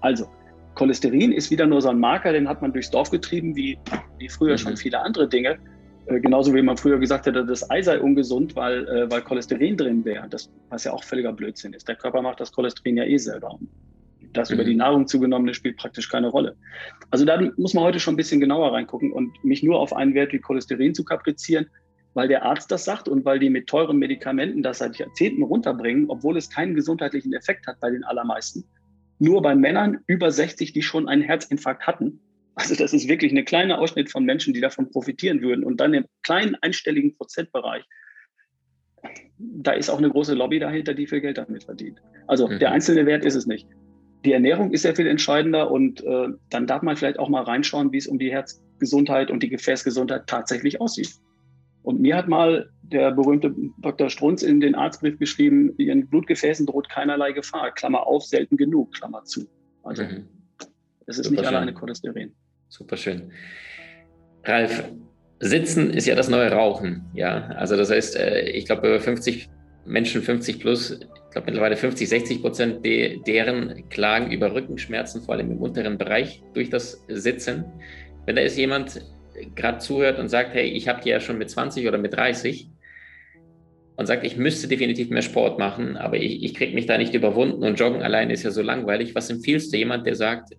Also, 0.00 0.26
Cholesterin 0.74 1.32
ist 1.32 1.50
wieder 1.50 1.66
nur 1.66 1.80
so 1.80 1.88
ein 1.88 1.98
Marker, 1.98 2.32
den 2.32 2.48
hat 2.48 2.62
man 2.62 2.72
durchs 2.72 2.90
Dorf 2.90 3.10
getrieben, 3.10 3.54
wie, 3.56 3.78
wie 4.18 4.28
früher 4.28 4.52
mhm. 4.52 4.58
schon 4.58 4.76
viele 4.76 5.00
andere 5.00 5.28
Dinge. 5.28 5.58
Äh, 6.10 6.20
genauso 6.20 6.54
wie 6.54 6.62
man 6.62 6.76
früher 6.76 6.98
gesagt 6.98 7.26
hätte, 7.26 7.44
das 7.44 7.68
Ei 7.70 7.82
sei 7.82 8.00
ungesund, 8.00 8.56
weil, 8.56 8.86
äh, 8.88 9.10
weil 9.10 9.22
Cholesterin 9.22 9.76
drin 9.76 10.04
wäre. 10.04 10.28
Das, 10.28 10.50
was 10.68 10.84
ja 10.84 10.92
auch 10.92 11.04
völliger 11.04 11.32
Blödsinn 11.32 11.72
ist. 11.72 11.88
Der 11.88 11.96
Körper 11.96 12.20
macht 12.22 12.40
das 12.40 12.52
Cholesterin 12.52 12.96
ja 12.96 13.04
eh 13.04 13.16
selber. 13.16 13.58
Das 14.32 14.50
mhm. 14.50 14.54
über 14.54 14.64
die 14.64 14.74
Nahrung 14.74 15.06
zugenommene 15.06 15.54
spielt 15.54 15.76
praktisch 15.76 16.08
keine 16.08 16.28
Rolle. 16.28 16.56
Also 17.10 17.24
da 17.24 17.40
muss 17.56 17.74
man 17.74 17.84
heute 17.84 18.00
schon 18.00 18.14
ein 18.14 18.16
bisschen 18.16 18.40
genauer 18.40 18.72
reingucken 18.72 19.12
und 19.12 19.42
mich 19.44 19.62
nur 19.62 19.78
auf 19.78 19.92
einen 19.94 20.14
Wert 20.14 20.32
wie 20.32 20.40
Cholesterin 20.40 20.94
zu 20.94 21.04
kaprizieren, 21.04 21.66
weil 22.14 22.28
der 22.28 22.44
Arzt 22.44 22.70
das 22.72 22.84
sagt 22.84 23.08
und 23.08 23.24
weil 23.24 23.38
die 23.38 23.50
mit 23.50 23.68
teuren 23.68 23.98
Medikamenten 23.98 24.62
das 24.62 24.78
seit 24.78 24.96
Jahrzehnten 24.96 25.44
runterbringen, 25.44 26.06
obwohl 26.08 26.36
es 26.36 26.50
keinen 26.50 26.74
gesundheitlichen 26.74 27.32
Effekt 27.32 27.66
hat 27.68 27.78
bei 27.80 27.90
den 27.90 28.02
allermeisten. 28.02 28.64
Nur 29.20 29.42
bei 29.42 29.54
Männern 29.54 29.98
über 30.06 30.30
60, 30.30 30.72
die 30.72 30.82
schon 30.82 31.08
einen 31.08 31.22
Herzinfarkt 31.22 31.86
hatten, 31.86 32.20
also 32.60 32.74
das 32.74 32.92
ist 32.92 33.08
wirklich 33.08 33.32
ein 33.32 33.44
kleiner 33.44 33.78
Ausschnitt 33.78 34.10
von 34.10 34.24
Menschen, 34.24 34.52
die 34.52 34.60
davon 34.60 34.90
profitieren 34.90 35.40
würden. 35.40 35.64
Und 35.64 35.80
dann 35.80 35.94
im 35.94 36.04
kleinen 36.22 36.56
einstelligen 36.60 37.16
Prozentbereich, 37.16 37.84
da 39.38 39.72
ist 39.72 39.88
auch 39.88 39.98
eine 39.98 40.10
große 40.10 40.34
Lobby 40.34 40.58
dahinter, 40.58 40.92
die 40.92 41.06
viel 41.06 41.22
Geld 41.22 41.38
damit 41.38 41.64
verdient. 41.64 42.00
Also 42.26 42.48
mhm. 42.48 42.58
der 42.58 42.72
einzelne 42.72 43.06
Wert 43.06 43.24
ist 43.24 43.34
es 43.34 43.46
nicht. 43.46 43.66
Die 44.26 44.32
Ernährung 44.32 44.72
ist 44.72 44.82
sehr 44.82 44.94
viel 44.94 45.06
entscheidender 45.06 45.70
und 45.70 46.04
äh, 46.04 46.28
dann 46.50 46.66
darf 46.66 46.82
man 46.82 46.96
vielleicht 46.96 47.18
auch 47.18 47.30
mal 47.30 47.42
reinschauen, 47.42 47.90
wie 47.92 47.96
es 47.96 48.06
um 48.06 48.18
die 48.18 48.30
Herzgesundheit 48.30 49.30
und 49.30 49.42
die 49.42 49.48
Gefäßgesundheit 49.48 50.26
tatsächlich 50.26 50.80
aussieht. 50.82 51.14
Und 51.82 52.00
mir 52.00 52.16
hat 52.16 52.28
mal 52.28 52.68
der 52.82 53.12
berühmte 53.12 53.54
Dr. 53.78 54.10
Strunz 54.10 54.42
in 54.42 54.60
den 54.60 54.74
Arztbrief 54.74 55.18
geschrieben, 55.18 55.72
ihren 55.78 56.08
Blutgefäßen 56.08 56.66
droht 56.66 56.90
keinerlei 56.90 57.32
Gefahr, 57.32 57.72
Klammer 57.72 58.06
auf, 58.06 58.24
selten 58.24 58.58
genug, 58.58 58.92
Klammer 58.92 59.24
zu. 59.24 59.46
Also 59.82 60.02
mhm. 60.02 60.28
es 61.06 61.18
ist 61.18 61.30
nicht 61.30 61.46
alleine 61.46 61.72
Cholesterin. 61.72 62.34
Super 62.70 62.96
schön. 62.96 63.32
Ralf, 64.44 64.84
Sitzen 65.40 65.90
ist 65.90 66.06
ja 66.06 66.14
das 66.14 66.28
neue 66.28 66.52
Rauchen. 66.52 67.02
Ja, 67.14 67.48
also 67.56 67.76
das 67.76 67.90
heißt, 67.90 68.16
äh, 68.16 68.48
ich 68.50 68.66
glaube, 68.66 68.86
über 68.86 69.00
50 69.00 69.48
Menschen, 69.84 70.22
50 70.22 70.60
plus, 70.60 70.92
ich 70.92 71.30
glaube 71.32 71.46
mittlerweile 71.46 71.76
50, 71.76 72.08
60 72.08 72.40
Prozent 72.40 72.86
deren 72.86 73.88
klagen 73.88 74.30
über 74.30 74.54
Rückenschmerzen, 74.54 75.22
vor 75.22 75.34
allem 75.34 75.50
im 75.50 75.58
unteren 75.58 75.98
Bereich 75.98 76.42
durch 76.54 76.70
das 76.70 77.04
Sitzen. 77.08 77.64
Wenn 78.24 78.36
da 78.36 78.42
ist 78.42 78.56
jemand 78.56 79.04
gerade 79.56 79.78
zuhört 79.78 80.20
und 80.20 80.28
sagt, 80.28 80.54
hey, 80.54 80.68
ich 80.68 80.86
habe 80.86 81.00
die 81.02 81.08
ja 81.08 81.18
schon 81.18 81.38
mit 81.38 81.50
20 81.50 81.88
oder 81.88 81.98
mit 81.98 82.14
30 82.14 82.68
und 83.96 84.06
sagt, 84.06 84.24
ich 84.24 84.36
müsste 84.36 84.68
definitiv 84.68 85.10
mehr 85.10 85.22
Sport 85.22 85.58
machen, 85.58 85.96
aber 85.96 86.18
ich, 86.18 86.44
ich 86.44 86.54
kriege 86.54 86.74
mich 86.74 86.86
da 86.86 86.98
nicht 86.98 87.14
überwunden 87.14 87.64
und 87.64 87.80
Joggen 87.80 88.02
allein 88.02 88.30
ist 88.30 88.44
ja 88.44 88.52
so 88.52 88.62
langweilig. 88.62 89.14
Was 89.16 89.28
empfiehlst 89.28 89.72
du 89.72 89.78
jemand, 89.78 90.06
der 90.06 90.14
sagt, 90.14 90.50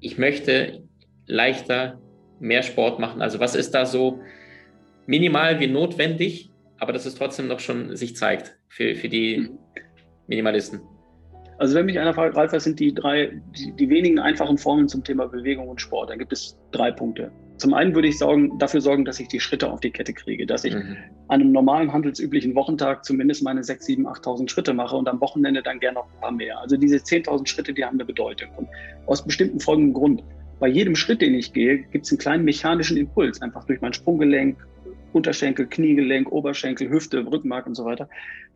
ich 0.00 0.16
möchte 0.16 0.82
leichter, 1.26 2.00
mehr 2.40 2.62
Sport 2.62 2.98
machen? 2.98 3.22
Also 3.22 3.40
was 3.40 3.54
ist 3.54 3.72
da 3.72 3.86
so 3.86 4.20
minimal 5.06 5.60
wie 5.60 5.66
notwendig, 5.66 6.50
aber 6.78 6.92
dass 6.92 7.06
es 7.06 7.14
trotzdem 7.14 7.48
noch 7.48 7.60
schon 7.60 7.96
sich 7.96 8.16
zeigt 8.16 8.56
für, 8.68 8.94
für 8.94 9.08
die 9.08 9.38
mhm. 9.38 9.58
Minimalisten. 10.26 10.80
Also 11.58 11.76
wenn 11.76 11.86
mich 11.86 11.98
einer 11.98 12.12
fragt, 12.12 12.36
Ralf, 12.36 12.52
was 12.52 12.64
sind 12.64 12.80
die 12.80 12.92
drei, 12.92 13.40
die, 13.56 13.72
die, 13.72 13.88
wenigen 13.88 14.18
einfachen 14.18 14.58
Formeln 14.58 14.88
zum 14.88 15.04
Thema 15.04 15.26
Bewegung 15.26 15.68
und 15.68 15.80
Sport, 15.80 16.10
dann 16.10 16.18
gibt 16.18 16.32
es 16.32 16.58
drei 16.72 16.90
Punkte. 16.90 17.30
Zum 17.58 17.74
einen 17.74 17.94
würde 17.94 18.08
ich 18.08 18.18
sorgen, 18.18 18.58
dafür 18.58 18.80
sorgen, 18.80 19.04
dass 19.04 19.20
ich 19.20 19.28
die 19.28 19.38
Schritte 19.38 19.70
auf 19.70 19.78
die 19.78 19.92
Kette 19.92 20.12
kriege, 20.12 20.44
dass 20.44 20.64
ich 20.64 20.74
mhm. 20.74 20.96
an 21.28 21.40
einem 21.40 21.52
normalen 21.52 21.92
handelsüblichen 21.92 22.56
Wochentag 22.56 23.04
zumindest 23.04 23.44
meine 23.44 23.62
6, 23.62 23.86
7, 23.86 24.08
8.000 24.08 24.48
Schritte 24.48 24.74
mache 24.74 24.96
und 24.96 25.08
am 25.08 25.20
Wochenende 25.20 25.62
dann 25.62 25.78
gerne 25.78 25.94
noch 25.94 26.06
ein 26.06 26.20
paar 26.20 26.32
mehr. 26.32 26.58
Also 26.58 26.76
diese 26.76 26.96
10.000 26.96 27.46
Schritte, 27.46 27.72
die 27.72 27.84
haben 27.84 27.94
eine 27.94 28.04
Bedeutung. 28.04 28.48
Und 28.56 28.68
aus 29.06 29.24
bestimmten 29.24 29.60
folgendem 29.60 29.94
Grund. 29.94 30.24
Bei 30.62 30.68
jedem 30.68 30.94
Schritt, 30.94 31.20
den 31.20 31.34
ich 31.34 31.52
gehe, 31.52 31.78
gibt 31.90 32.06
es 32.06 32.12
einen 32.12 32.20
kleinen 32.20 32.44
mechanischen 32.44 32.96
Impuls, 32.96 33.42
einfach 33.42 33.64
durch 33.64 33.80
mein 33.80 33.92
Sprunggelenk, 33.92 34.64
Unterschenkel, 35.12 35.66
Kniegelenk, 35.66 36.30
Oberschenkel, 36.30 36.88
Hüfte, 36.88 37.26
Rückenmark 37.26 37.66
und 37.66 37.74
so 37.74 37.84
weiter. 37.84 38.08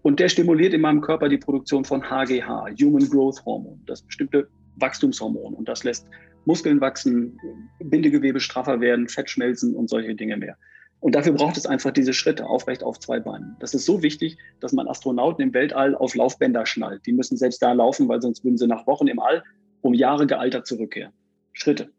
Und 0.03 0.21
der 0.21 0.29
stimuliert 0.29 0.73
in 0.73 0.83
meinem 0.83 1.01
Körper 1.01 1.29
die 1.29 1.37
Produktion 1.37 1.85
von 1.85 2.09
HGH, 2.09 2.69
Human 2.81 3.11
Growth 3.11 3.45
Hormone, 3.45 3.81
das 3.87 4.03
bestimmte 4.03 4.47
Wachstumshormon. 4.77 5.55
Und 5.55 5.69
das 5.69 5.83
lässt 5.83 6.07
Muskeln 6.45 6.81
wachsen, 6.81 7.41
Bindegewebe 7.81 8.39
straffer 8.39 8.81
werden, 8.81 9.09
Fett 9.09 9.29
schmelzen 9.29 9.75
und 9.75 9.91
solche 9.91 10.15
Dinge 10.15 10.37
mehr. 10.37 10.57
Und 11.01 11.17
dafür 11.17 11.33
braucht 11.33 11.57
es 11.57 11.67
einfach 11.67 11.91
diese 11.91 12.13
Schritte 12.13 12.47
aufrecht 12.47 12.85
auf 12.85 13.01
zwei 13.01 13.19
Beinen. 13.19 13.57
Das 13.59 13.75
ist 13.75 13.85
so 13.85 14.05
wichtig, 14.05 14.39
dass 14.61 14.73
man 14.73 14.87
Astronauten 14.87 15.43
im 15.43 15.53
Weltall 15.53 15.97
auf 15.97 16.15
Laufbänder 16.15 16.67
schnallt. 16.67 17.05
Die 17.05 17.13
müssen 17.13 17.37
selbst 17.37 17.61
da 17.63 17.73
laufen, 17.73 18.07
weil 18.07 18.23
sonst 18.23 18.45
würden 18.45 18.59
sie 18.59 18.69
nach 18.69 18.87
Wochen 18.87 19.09
im 19.09 19.19
All 19.19 19.43
um 19.81 19.93
Jahre 19.93 20.29
gealtert 20.29 20.69
zurückkehren. 20.69 21.13
Schritte. 21.53 21.91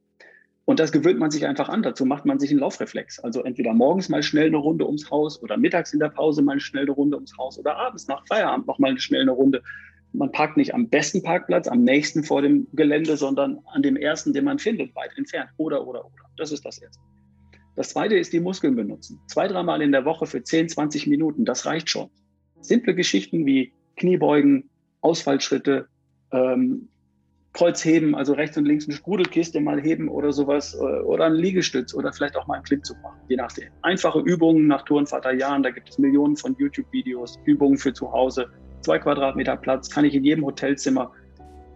Und 0.67 0.81
das 0.81 0.91
gewöhnt 0.91 1.17
man 1.17 1.31
sich 1.31 1.47
einfach 1.47 1.69
an. 1.69 1.81
Dazu 1.81 2.05
macht 2.05 2.25
man 2.25 2.39
sich 2.39 2.51
einen 2.51 2.59
Laufreflex. 2.59 3.19
Also 3.19 3.41
entweder 3.41 3.74
morgens 3.74 4.09
mal 4.09 4.21
schnell 4.21 4.47
eine 4.47 4.57
Runde 4.57 4.86
ums 4.86 5.09
Haus 5.09 5.41
oder 5.41 5.55
mittags 5.55 5.93
in 5.93 6.00
der 6.01 6.09
Pause 6.09 6.41
mal 6.41 6.59
schnell 6.59 6.83
eine 6.83 6.91
Runde 6.91 7.15
ums 7.15 7.38
Haus 7.38 7.57
oder 7.57 7.77
abends 7.77 8.09
nach 8.09 8.27
Feierabend 8.27 8.67
noch 8.67 8.77
mal 8.77 9.00
schnell 9.00 9.21
eine 9.21 9.31
Runde. 9.31 9.63
Man 10.12 10.29
parkt 10.33 10.57
nicht 10.57 10.74
am 10.74 10.89
besten 10.89 11.24
Parkplatz, 11.24 11.69
am 11.69 11.86
nächsten 11.86 12.21
vor 12.21 12.41
dem 12.41 12.67
Gelände, 12.74 13.15
sondern 13.15 13.59
an 13.74 13.81
dem 13.81 13.95
ersten, 13.95 14.33
den 14.33 14.43
man 14.43 14.59
findet, 14.59 14.93
weit 14.93 15.12
entfernt. 15.15 15.50
Oder, 15.55 15.88
oder, 15.88 16.03
oder. 16.03 16.25
Das 16.36 16.51
ist 16.51 16.65
das 16.65 16.79
Erste. 16.79 17.01
Das 17.77 17.89
Zweite 17.89 18.17
ist 18.17 18.33
die 18.33 18.41
Muskeln 18.41 18.75
benutzen. 18.75 19.21
Zwei, 19.27 19.47
dreimal 19.47 19.81
in 19.81 19.93
der 19.93 20.03
Woche 20.03 20.25
für 20.25 20.43
10, 20.43 20.67
20 20.67 21.07
Minuten. 21.07 21.45
Das 21.45 21.65
reicht 21.65 21.89
schon. 21.89 22.09
Simple 22.59 22.93
Geschichten 22.93 23.45
wie 23.45 23.71
Kniebeugen, 23.95 24.69
Ausfallschritte, 25.00 25.88
ähm, 26.33 26.89
Kreuzheben, 27.58 28.14
also 28.14 28.34
rechts 28.34 28.56
und 28.56 28.66
links 28.66 28.86
eine 28.86 28.96
Sprudelkiste 28.96 29.60
mal 29.60 29.82
heben 29.82 30.10
oder 30.10 30.32
sowas 30.32 30.76
äh, 30.76 30.78
oder 30.78 31.26
ein 31.26 31.34
Liegestütz 31.34 31.92
oder 31.96 32.14
vielleicht 32.14 32.38
auch 32.38 32.46
mal 32.46 32.56
einen 32.56 32.64
Klimmzug 32.64 33.02
machen, 33.02 33.20
je 33.30 33.36
nachdem. 33.36 33.70
Einfache 33.82 34.20
Übungen 34.20 34.68
nach 34.68 34.84
Turnvater 34.84 35.34
Jahren, 35.34 35.64
da 35.64 35.72
gibt 35.72 35.90
es 35.90 35.98
Millionen 35.98 36.38
von 36.38 36.56
YouTube-Videos, 36.60 37.40
Übungen 37.46 37.80
für 37.80 37.92
zu 37.92 38.12
Hause, 38.12 38.48
zwei 38.82 39.00
Quadratmeter 39.00 39.58
Platz, 39.58 39.90
kann 39.90 40.06
ich 40.06 40.14
in 40.14 40.24
jedem 40.24 40.46
Hotelzimmer 40.46 41.12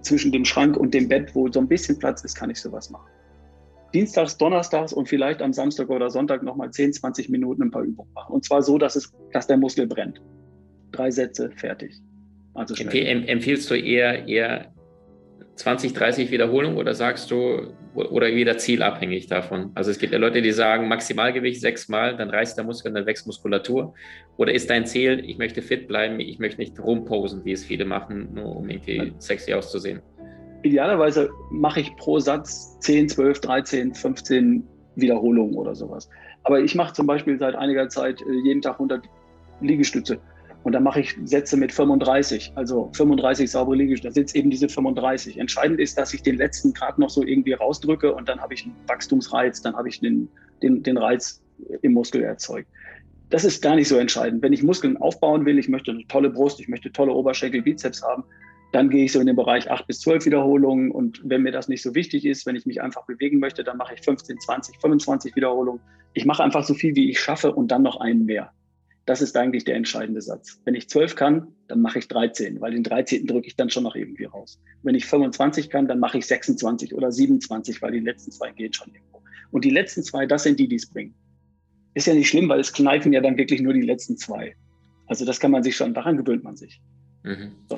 zwischen 0.01 0.31
dem 0.31 0.45
Schrank 0.45 0.77
und 0.77 0.93
dem 0.93 1.09
Bett, 1.09 1.33
wo 1.33 1.51
so 1.51 1.59
ein 1.59 1.67
bisschen 1.67 1.97
Platz 1.97 2.23
ist, 2.23 2.35
kann 2.35 2.51
ich 2.51 2.61
sowas 2.61 2.91
machen. 2.91 3.09
Dienstags, 3.91 4.37
Donnerstags 4.37 4.93
und 4.93 5.09
vielleicht 5.09 5.41
am 5.41 5.51
Samstag 5.51 5.89
oder 5.89 6.11
Sonntag 6.11 6.43
nochmal 6.43 6.69
10, 6.69 6.93
20 6.93 7.29
Minuten 7.29 7.63
ein 7.63 7.71
paar 7.71 7.81
Übungen 7.81 8.13
machen. 8.13 8.35
Und 8.35 8.45
zwar 8.45 8.61
so, 8.61 8.77
dass, 8.77 8.95
es, 8.95 9.11
dass 9.33 9.47
der 9.47 9.57
Muskel 9.57 9.87
brennt. 9.87 10.21
Drei 10.91 11.09
Sätze, 11.09 11.49
fertig. 11.55 11.95
Also 12.53 12.75
Empfehl, 12.75 13.27
empfiehlst 13.27 13.69
du 13.71 13.73
eher, 13.73 14.27
eher 14.27 14.71
20, 15.55 15.93
30 15.93 16.31
Wiederholungen 16.31 16.77
oder 16.77 16.95
sagst 16.95 17.29
du, 17.29 17.73
oder 17.93 18.27
wieder 18.27 18.57
zielabhängig 18.57 19.27
davon? 19.27 19.71
Also 19.75 19.91
es 19.91 19.99
gibt 19.99 20.13
ja 20.13 20.19
Leute, 20.19 20.41
die 20.41 20.51
sagen, 20.51 20.87
Maximalgewicht 20.87 21.61
sechsmal, 21.61 22.15
dann 22.15 22.29
reißt 22.29 22.57
der 22.57 22.63
Muskel, 22.63 22.93
dann 22.93 23.05
wächst 23.05 23.27
Muskulatur. 23.27 23.93
Oder 24.37 24.53
ist 24.53 24.69
dein 24.69 24.85
Ziel, 24.85 25.23
ich 25.25 25.37
möchte 25.37 25.61
fit 25.61 25.87
bleiben, 25.87 26.19
ich 26.19 26.39
möchte 26.39 26.61
nicht 26.61 26.79
rumposen, 26.79 27.45
wie 27.45 27.51
es 27.51 27.65
viele 27.65 27.85
machen, 27.85 28.29
nur 28.33 28.55
um 28.55 28.69
irgendwie 28.69 29.13
sexy 29.19 29.53
auszusehen? 29.53 30.01
Idealerweise 30.63 31.29
mache 31.51 31.81
ich 31.81 31.95
pro 31.97 32.19
Satz 32.19 32.79
10, 32.79 33.09
12, 33.09 33.41
13, 33.41 33.93
15 33.93 34.63
Wiederholungen 34.95 35.55
oder 35.55 35.75
sowas. 35.75 36.09
Aber 36.43 36.59
ich 36.59 36.75
mache 36.75 36.93
zum 36.93 37.07
Beispiel 37.07 37.37
seit 37.37 37.55
einiger 37.55 37.89
Zeit 37.89 38.21
äh, 38.21 38.33
jeden 38.45 38.61
Tag 38.61 38.73
100 38.73 39.03
Liegestütze. 39.61 40.19
Und 40.63 40.73
dann 40.73 40.83
mache 40.83 41.01
ich 41.01 41.15
Sätze 41.23 41.57
mit 41.57 41.71
35, 41.71 42.53
also 42.55 42.91
35 42.93 43.49
saubere 43.49 43.77
Liegestütze. 43.77 44.09
Da 44.09 44.13
sitzt 44.13 44.35
eben 44.35 44.49
diese 44.49 44.69
35. 44.69 45.37
Entscheidend 45.37 45.79
ist, 45.79 45.97
dass 45.97 46.13
ich 46.13 46.21
den 46.21 46.37
letzten 46.37 46.73
Grad 46.73 46.99
noch 46.99 47.09
so 47.09 47.23
irgendwie 47.23 47.53
rausdrücke 47.53 48.13
und 48.13 48.29
dann 48.29 48.39
habe 48.39 48.53
ich 48.53 48.65
einen 48.65 48.75
Wachstumsreiz, 48.87 49.61
dann 49.61 49.75
habe 49.75 49.89
ich 49.89 49.99
den, 49.99 50.29
den, 50.61 50.83
den 50.83 50.97
Reiz 50.97 51.41
im 51.81 51.93
Muskel 51.93 52.23
erzeugt. 52.23 52.67
Das 53.29 53.45
ist 53.45 53.61
gar 53.61 53.75
nicht 53.75 53.87
so 53.87 53.97
entscheidend. 53.97 54.43
Wenn 54.43 54.53
ich 54.53 54.61
Muskeln 54.61 54.97
aufbauen 54.97 55.45
will, 55.45 55.57
ich 55.57 55.69
möchte 55.69 55.91
eine 55.91 56.05
tolle 56.07 56.29
Brust, 56.29 56.59
ich 56.59 56.67
möchte 56.67 56.91
tolle 56.91 57.13
Oberschenkel, 57.13 57.61
Bizeps 57.61 58.03
haben, 58.03 58.23
dann 58.71 58.89
gehe 58.89 59.05
ich 59.05 59.11
so 59.11 59.19
in 59.19 59.27
den 59.27 59.35
Bereich 59.35 59.69
8 59.69 59.87
bis 59.87 60.01
12 60.01 60.25
Wiederholungen. 60.25 60.91
Und 60.91 61.21
wenn 61.23 61.41
mir 61.41 61.51
das 61.51 61.67
nicht 61.67 61.81
so 61.81 61.95
wichtig 61.95 62.25
ist, 62.25 62.45
wenn 62.45 62.55
ich 62.55 62.65
mich 62.65 62.81
einfach 62.81 63.05
bewegen 63.05 63.39
möchte, 63.39 63.63
dann 63.63 63.77
mache 63.77 63.93
ich 63.93 64.01
15, 64.01 64.39
20, 64.39 64.79
25 64.79 65.35
Wiederholungen. 65.35 65.81
Ich 66.13 66.25
mache 66.25 66.43
einfach 66.43 66.63
so 66.63 66.73
viel, 66.73 66.95
wie 66.95 67.09
ich 67.09 67.19
schaffe 67.19 67.53
und 67.53 67.69
dann 67.71 67.83
noch 67.83 67.99
einen 67.99 68.25
mehr. 68.25 68.51
Das 69.05 69.21
ist 69.21 69.35
eigentlich 69.35 69.63
der 69.63 69.75
entscheidende 69.75 70.21
Satz. 70.21 70.61
Wenn 70.63 70.75
ich 70.75 70.87
12 70.89 71.15
kann, 71.15 71.47
dann 71.67 71.81
mache 71.81 71.99
ich 71.99 72.07
13, 72.07 72.61
weil 72.61 72.71
den 72.71 72.83
13. 72.83 73.25
drücke 73.25 73.47
ich 73.47 73.55
dann 73.55 73.69
schon 73.69 73.83
noch 73.83 73.95
irgendwie 73.95 74.25
raus. 74.25 74.59
Wenn 74.83 74.95
ich 74.95 75.05
25 75.05 75.69
kann, 75.69 75.87
dann 75.87 75.99
mache 75.99 76.19
ich 76.19 76.27
26 76.27 76.93
oder 76.93 77.11
27, 77.11 77.81
weil 77.81 77.91
die 77.91 77.99
letzten 77.99 78.31
zwei 78.31 78.51
gehen 78.51 78.71
schon 78.73 78.93
irgendwo. 78.93 79.21
Und 79.51 79.65
die 79.65 79.71
letzten 79.71 80.03
zwei, 80.03 80.25
das 80.25 80.43
sind 80.43 80.59
die, 80.59 80.67
die 80.67 80.75
es 80.75 80.87
bringen. 80.87 81.15
Ist 81.93 82.07
ja 82.07 82.13
nicht 82.13 82.29
schlimm, 82.29 82.47
weil 82.47 82.59
es 82.59 82.71
kneifen 82.71 83.11
ja 83.11 83.21
dann 83.21 83.37
wirklich 83.37 83.61
nur 83.61 83.73
die 83.73 83.81
letzten 83.81 84.17
zwei. 84.17 84.55
Also 85.07 85.25
das 85.25 85.39
kann 85.39 85.51
man 85.51 85.63
sich 85.63 85.75
schon, 85.75 85.93
daran 85.93 86.17
gewöhnt 86.17 86.43
man 86.43 86.55
sich. 86.55 86.81
Mhm. 87.23 87.51
So. 87.69 87.77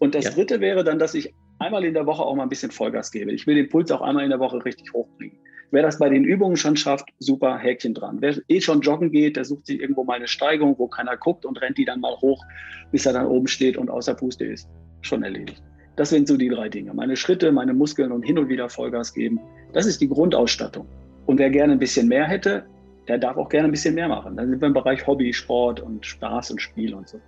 Und 0.00 0.14
das 0.14 0.24
ja. 0.24 0.30
dritte 0.30 0.60
wäre 0.60 0.84
dann, 0.84 0.98
dass 0.98 1.14
ich 1.14 1.32
einmal 1.58 1.84
in 1.84 1.94
der 1.94 2.06
Woche 2.06 2.22
auch 2.22 2.34
mal 2.34 2.42
ein 2.42 2.48
bisschen 2.48 2.70
Vollgas 2.70 3.10
gebe. 3.10 3.32
Ich 3.32 3.46
will 3.46 3.54
den 3.54 3.68
Puls 3.68 3.90
auch 3.90 4.02
einmal 4.02 4.24
in 4.24 4.30
der 4.30 4.40
Woche 4.40 4.64
richtig 4.64 4.92
hochbringen. 4.92 5.38
Wer 5.74 5.82
das 5.82 5.98
bei 5.98 6.08
den 6.08 6.22
Übungen 6.22 6.56
schon 6.56 6.76
schafft, 6.76 7.08
super 7.18 7.58
Häkchen 7.58 7.94
dran. 7.94 8.18
Wer 8.20 8.36
eh 8.46 8.60
schon 8.60 8.80
joggen 8.80 9.10
geht, 9.10 9.34
der 9.34 9.44
sucht 9.44 9.66
sich 9.66 9.80
irgendwo 9.80 10.04
mal 10.04 10.14
eine 10.14 10.28
Steigung, 10.28 10.78
wo 10.78 10.86
keiner 10.86 11.16
guckt 11.16 11.44
und 11.44 11.60
rennt 11.60 11.78
die 11.78 11.84
dann 11.84 11.98
mal 11.98 12.14
hoch, 12.20 12.44
bis 12.92 13.06
er 13.06 13.12
dann 13.12 13.26
oben 13.26 13.48
steht 13.48 13.76
und 13.76 13.90
außer 13.90 14.14
Puste 14.14 14.44
ist. 14.44 14.68
Schon 15.00 15.24
erledigt. 15.24 15.60
Das 15.96 16.10
sind 16.10 16.28
so 16.28 16.36
die 16.36 16.48
drei 16.48 16.68
Dinge. 16.68 16.94
Meine 16.94 17.16
Schritte, 17.16 17.50
meine 17.50 17.74
Muskeln 17.74 18.12
und 18.12 18.22
hin 18.22 18.38
und 18.38 18.48
wieder 18.48 18.68
Vollgas 18.68 19.12
geben. 19.12 19.40
Das 19.72 19.84
ist 19.84 20.00
die 20.00 20.08
Grundausstattung. 20.08 20.86
Und 21.26 21.40
wer 21.40 21.50
gerne 21.50 21.72
ein 21.72 21.80
bisschen 21.80 22.06
mehr 22.06 22.28
hätte, 22.28 22.64
der 23.08 23.18
darf 23.18 23.36
auch 23.36 23.48
gerne 23.48 23.66
ein 23.66 23.72
bisschen 23.72 23.96
mehr 23.96 24.06
machen. 24.06 24.36
Dann 24.36 24.50
sind 24.50 24.60
wir 24.60 24.68
im 24.68 24.74
Bereich 24.74 25.04
Hobby, 25.08 25.32
Sport 25.32 25.80
und 25.80 26.06
Spaß 26.06 26.52
und 26.52 26.62
Spiel 26.62 26.94
und 26.94 27.08
so. 27.08 27.20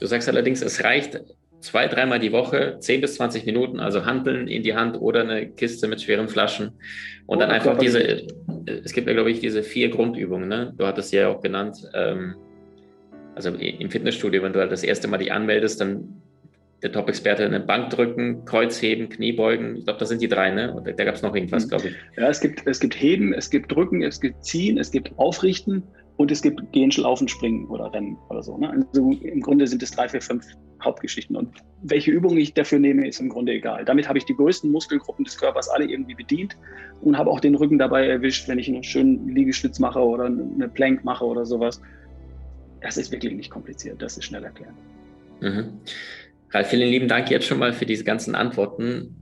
Du 0.00 0.06
sagst 0.06 0.28
allerdings, 0.28 0.62
es 0.62 0.82
reicht 0.82 1.20
zwei, 1.60 1.88
dreimal 1.88 2.18
die 2.18 2.32
Woche, 2.32 2.76
10 2.78 3.00
bis 3.00 3.14
20 3.16 3.46
Minuten, 3.46 3.80
also 3.80 4.04
Handeln 4.04 4.48
in 4.48 4.62
die 4.62 4.74
Hand 4.74 5.00
oder 5.00 5.20
eine 5.20 5.48
Kiste 5.50 5.88
mit 5.88 6.00
schweren 6.00 6.28
Flaschen. 6.28 6.72
Und 7.26 7.40
dann 7.40 7.50
oh, 7.50 7.54
einfach 7.54 7.78
diese, 7.78 8.26
es 8.66 8.92
gibt 8.92 9.06
ja, 9.06 9.12
glaube 9.12 9.30
ich, 9.30 9.40
diese 9.40 9.62
vier 9.62 9.90
Grundübungen, 9.90 10.48
ne? 10.48 10.72
Du 10.76 10.86
hattest 10.86 11.12
ja 11.12 11.28
auch 11.28 11.42
genannt, 11.42 11.76
ähm, 11.94 12.36
also 13.34 13.50
im 13.50 13.90
Fitnessstudio, 13.90 14.42
wenn 14.42 14.52
du 14.52 14.60
halt 14.60 14.72
das 14.72 14.82
erste 14.82 15.08
Mal 15.08 15.18
dich 15.18 15.32
anmeldest, 15.32 15.80
dann 15.80 16.22
der 16.82 16.92
Top-Experte 16.92 17.44
eine 17.44 17.60
Bank 17.60 17.90
drücken, 17.90 18.44
Kreuzheben, 18.44 19.08
Kniebeugen. 19.08 19.76
Ich 19.76 19.84
glaube, 19.84 19.98
das 19.98 20.08
sind 20.08 20.22
die 20.22 20.28
drei, 20.28 20.50
ne? 20.50 20.72
Und 20.72 20.86
da 20.86 21.04
gab 21.04 21.14
es 21.14 21.22
noch 21.22 21.34
irgendwas, 21.34 21.66
mhm. 21.66 21.68
glaube 21.70 21.88
ich. 21.88 21.94
Ja, 22.16 22.28
es 22.28 22.40
gibt, 22.40 22.66
es 22.66 22.78
gibt 22.78 23.00
Heben, 23.00 23.32
es 23.32 23.50
gibt 23.50 23.72
Drücken, 23.72 24.02
es 24.02 24.20
gibt 24.20 24.44
Ziehen, 24.44 24.78
es 24.78 24.90
gibt 24.90 25.10
Aufrichten 25.18 25.82
und 26.18 26.32
es 26.32 26.42
gibt 26.42 26.60
Gehen, 26.72 26.90
Laufen, 26.96 27.28
Springen 27.28 27.66
oder 27.68 27.92
Rennen 27.92 28.18
oder 28.28 28.42
so. 28.42 28.58
Ne? 28.58 28.70
Also 28.70 29.12
im 29.12 29.40
Grunde 29.40 29.66
sind 29.66 29.82
es 29.82 29.92
drei, 29.92 30.08
vier, 30.08 30.20
fünf 30.20 30.44
Hauptgeschichten. 30.82 31.36
Und 31.36 31.56
welche 31.82 32.10
Übung 32.10 32.36
ich 32.36 32.54
dafür 32.54 32.80
nehme, 32.80 33.06
ist 33.06 33.20
im 33.20 33.28
Grunde 33.28 33.52
egal. 33.52 33.84
Damit 33.84 34.08
habe 34.08 34.18
ich 34.18 34.24
die 34.24 34.34
größten 34.34 34.70
Muskelgruppen 34.70 35.24
des 35.24 35.38
Körpers 35.38 35.68
alle 35.68 35.84
irgendwie 35.84 36.14
bedient 36.14 36.56
und 37.02 37.16
habe 37.16 37.30
auch 37.30 37.38
den 37.38 37.54
Rücken 37.54 37.78
dabei 37.78 38.08
erwischt, 38.08 38.48
wenn 38.48 38.58
ich 38.58 38.68
einen 38.68 38.82
schönen 38.82 39.28
Liegestütz 39.28 39.78
mache 39.78 40.00
oder 40.00 40.24
eine 40.24 40.68
Plank 40.68 41.04
mache 41.04 41.24
oder 41.24 41.46
sowas. 41.46 41.80
Das 42.80 42.96
ist 42.96 43.12
wirklich 43.12 43.34
nicht 43.34 43.50
kompliziert, 43.50 44.02
das 44.02 44.18
ist 44.18 44.24
schnell 44.24 44.42
erklärt. 44.42 44.74
Mhm. 45.40 45.80
Ralf, 46.50 46.68
vielen 46.68 46.88
lieben 46.88 47.06
Dank 47.06 47.30
jetzt 47.30 47.46
schon 47.46 47.60
mal 47.60 47.72
für 47.72 47.86
diese 47.86 48.02
ganzen 48.02 48.34
Antworten. 48.34 49.14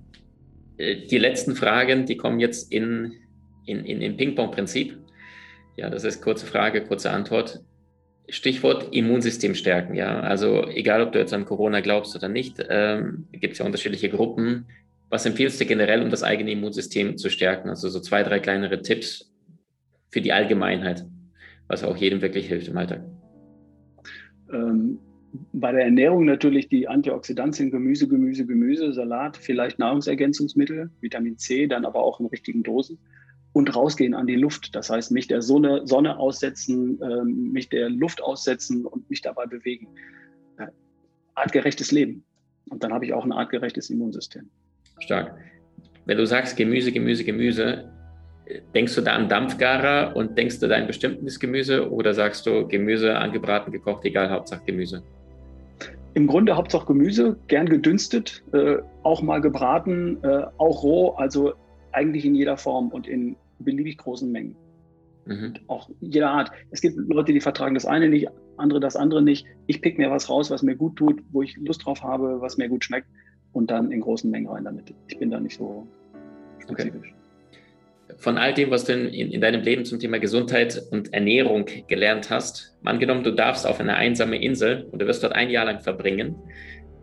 Äh, 0.79 1.07
die 1.07 1.19
letzten 1.19 1.57
Fragen, 1.57 2.07
die 2.07 2.17
kommen 2.17 2.41
jetzt 2.41 2.73
in, 2.73 3.13
in, 3.67 3.85
in, 3.85 4.01
in 4.01 4.17
Ping-Pong-Prinzip. 4.17 4.97
Ja, 5.77 5.91
das 5.91 6.05
ist 6.05 6.23
kurze 6.23 6.47
Frage, 6.47 6.83
kurze 6.83 7.11
Antwort. 7.11 7.61
Stichwort 8.29 8.93
Immunsystem 8.93 9.55
stärken, 9.55 9.95
ja. 9.95 10.21
Also 10.21 10.67
egal, 10.69 11.03
ob 11.03 11.13
du 11.13 11.19
jetzt 11.19 11.33
an 11.33 11.45
Corona 11.45 11.81
glaubst 11.81 12.17
oder 12.17 12.29
nicht, 12.29 12.65
ähm, 12.69 13.29
gibt 13.31 13.53
es 13.53 13.59
ja 13.61 13.67
unterschiedliche 13.67 14.09
Gruppen. 14.09 14.67
Was 15.11 15.27
empfiehlst 15.27 15.61
du 15.61 15.67
generell, 15.67 16.03
um 16.03 16.11
das 16.11 16.25
eigene 16.25 16.51
Immunsystem 16.51 17.17
zu 17.19 17.31
stärken? 17.31 17.69
Also 17.69 17.89
so 17.89 18.01
zwei, 18.01 18.25
drei 18.25 18.41
kleinere 18.41 18.83
Tipps 18.83 19.33
für 20.11 20.21
die 20.21 20.33
Allgemeinheit, 20.33 21.05
was 21.69 21.85
auch 21.85 21.97
jedem 21.97 22.21
wirklich 22.21 22.49
hilft 22.49 22.67
im 22.67 22.77
Alltag. 22.77 23.05
Ähm, 24.53 24.99
bei 25.53 25.71
der 25.71 25.85
Ernährung 25.85 26.25
natürlich 26.25 26.69
die 26.69 26.89
Antioxidantien, 26.89 27.71
Gemüse, 27.71 28.09
Gemüse, 28.09 28.47
Gemüse, 28.47 28.93
Salat, 28.93 29.37
vielleicht 29.37 29.79
Nahrungsergänzungsmittel, 29.79 30.91
Vitamin 31.01 31.39
C, 31.39 31.67
dann 31.67 31.85
aber 31.85 32.03
auch 32.03 32.19
in 32.19 32.27
richtigen 32.27 32.63
Dosen. 32.63 32.99
Und 33.57 33.75
rausgehen 33.75 34.13
an 34.13 34.27
die 34.27 34.37
Luft. 34.37 34.77
Das 34.77 34.91
heißt, 34.91 35.13
mich 35.13 35.29
der 35.29 35.41
Sonne, 35.41 35.87
Sonne 35.87 36.19
aussetzen, 36.19 37.01
ähm, 37.03 37.53
mich 37.53 37.71
der 37.71 37.89
Luft 37.89 38.23
aussetzen 38.23 38.85
und 38.85 39.09
mich 39.09 39.23
dabei 39.23 39.47
bewegen. 39.47 39.89
Äh, 40.59 40.67
artgerechtes 41.35 41.91
Leben. 41.91 42.23
Und 42.69 42.85
dann 42.85 42.93
habe 42.93 43.07
ich 43.07 43.15
auch 43.15 43.25
ein 43.25 43.33
artgerechtes 43.33 43.89
Immunsystem. 43.89 44.51
Stark. 44.99 45.39
Wenn 46.05 46.19
du 46.19 46.27
sagst 46.27 46.59
Gemüse, 46.59 46.93
Gemüse, 46.93 47.25
Gemüse, 47.25 47.91
denkst 48.75 48.95
du 48.95 49.01
da 49.01 49.15
an 49.15 49.31
Dampfgarer 49.31 50.15
und 50.15 50.37
denkst 50.37 50.61
du 50.61 50.69
da 50.69 50.77
an 50.77 50.87
bestimmtes 50.87 51.41
Gemüse 51.41 51.91
oder 51.91 52.13
sagst 52.13 52.45
du 52.45 52.69
Gemüse 52.69 53.17
angebraten, 53.17 53.73
gekocht, 53.73 54.05
egal, 54.05 54.29
Hauptsache 54.29 54.67
Gemüse? 54.67 55.03
Im 56.13 56.27
Grunde 56.27 56.57
Hauptsache 56.57 56.85
Gemüse, 56.85 57.39
gern 57.49 57.71
gedünstet, 57.71 58.45
äh, 58.53 58.77
auch 59.03 59.23
mal 59.23 59.41
gebraten, 59.41 60.23
äh, 60.23 60.45
auch 60.59 60.83
roh, 60.83 61.13
also 61.13 61.55
eigentlich 61.93 62.27
in 62.27 62.35
jeder 62.35 62.59
Form 62.59 62.89
und 62.89 63.07
in 63.07 63.37
beliebig 63.59 63.99
großen 63.99 64.31
Mengen. 64.31 64.57
Mhm. 65.27 65.55
Auch 65.67 65.91
jeder 66.01 66.31
Art. 66.31 66.53
Es 66.71 66.81
gibt 66.81 66.97
Leute, 66.97 67.33
die 67.33 67.41
vertragen 67.41 67.75
das 67.75 67.85
eine 67.85 68.09
nicht, 68.09 68.29
andere 68.57 68.81
das 68.81 68.97
andere 68.97 69.23
nicht. 69.23 69.47
Ich 69.67 69.83
pick 69.83 69.99
mir 69.99 70.11
was 70.11 70.29
raus, 70.31 70.51
was 70.51 70.63
mir 70.63 70.77
gut 70.77 70.97
tut, 70.97 71.23
wo 71.33 71.43
ich 71.43 71.57
Lust 71.57 71.85
drauf 71.85 72.03
habe, 72.03 72.41
was 72.41 72.57
mir 72.57 72.69
gut 72.69 72.85
schmeckt 72.85 73.09
und 73.53 73.71
dann 73.71 73.91
in 73.91 74.01
großen 74.01 74.31
Mengen 74.31 74.49
rein 74.49 74.65
damit. 74.65 74.95
Ich 75.09 75.19
bin 75.19 75.31
da 75.31 75.41
nicht 75.41 75.57
so 75.57 75.87
spezifisch. 76.61 76.95
Okay. 76.95 77.13
Von 78.19 78.39
all 78.39 78.55
dem, 78.55 78.71
was 78.71 78.85
du 78.85 78.93
in, 78.93 79.33
in, 79.33 79.41
deinem 79.41 79.63
Leben 79.63 79.85
zum 79.85 79.99
Thema 79.99 80.19
Gesundheit 80.19 80.81
und 80.93 81.13
Ernährung 81.13 81.67
gelernt 81.89 82.31
hast, 82.31 82.79
angenommen, 82.85 83.25
du 83.25 83.33
darfst 83.33 83.67
auf 83.67 83.81
eine 83.81 83.97
einsame 83.97 84.41
Insel 84.41 84.85
und 84.93 85.03
du 85.03 85.07
wirst 85.07 85.25
dort 85.25 85.35
ein 85.35 85.51
Jahr 85.51 85.65
lang 85.65 85.81
verbringen 85.81 86.37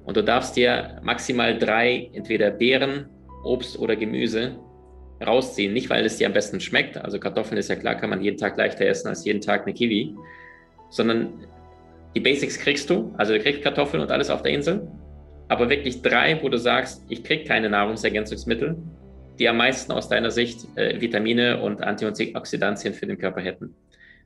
und 0.06 0.16
du 0.16 0.24
darfst 0.24 0.56
dir 0.56 1.02
maximal 1.04 1.58
drei, 1.58 2.10
entweder 2.14 2.52
Beeren, 2.52 3.08
Obst 3.44 3.78
oder 3.78 3.96
Gemüse 3.98 4.58
rausziehen. 5.22 5.74
Nicht, 5.74 5.90
weil 5.90 6.06
es 6.06 6.18
dir 6.18 6.28
am 6.28 6.34
besten 6.34 6.60
schmeckt, 6.60 6.98
also 6.98 7.20
Kartoffeln 7.20 7.58
ist 7.58 7.70
ja 7.70 7.76
klar, 7.76 7.96
kann 7.96 8.10
man 8.10 8.22
jeden 8.22 8.38
Tag 8.38 8.58
leichter 8.58 8.86
essen 8.86 9.08
als 9.08 9.26
jeden 9.26 9.42
Tag 9.42 9.64
eine 9.64 9.74
Kiwi, 9.74 10.16
sondern 10.90 11.48
die 12.16 12.20
Basics 12.20 12.60
kriegst 12.60 12.90
du, 12.90 13.14
also 13.18 13.34
du 13.34 13.40
kriegst 13.40 13.62
Kartoffeln 13.62 14.02
und 14.02 14.12
alles 14.12 14.30
auf 14.30 14.42
der 14.42 14.52
Insel, 14.52 14.88
aber 15.48 15.70
wirklich 15.70 16.02
drei, 16.02 16.42
wo 16.42 16.50
du 16.50 16.58
sagst, 16.58 17.04
ich 17.10 17.24
krieg 17.24 17.48
keine 17.48 17.70
Nahrungsergänzungsmittel, 17.70 18.78
die 19.40 19.50
am 19.50 19.58
meisten 19.58 19.92
aus 19.92 20.10
deiner 20.10 20.32
Sicht 20.32 20.68
äh, 20.76 21.00
Vitamine 21.02 21.62
und 21.62 21.82
Antioxidantien 21.82 22.94
für 22.94 23.08
den 23.08 23.18
Körper 23.18 23.42
hätten. 23.42 23.76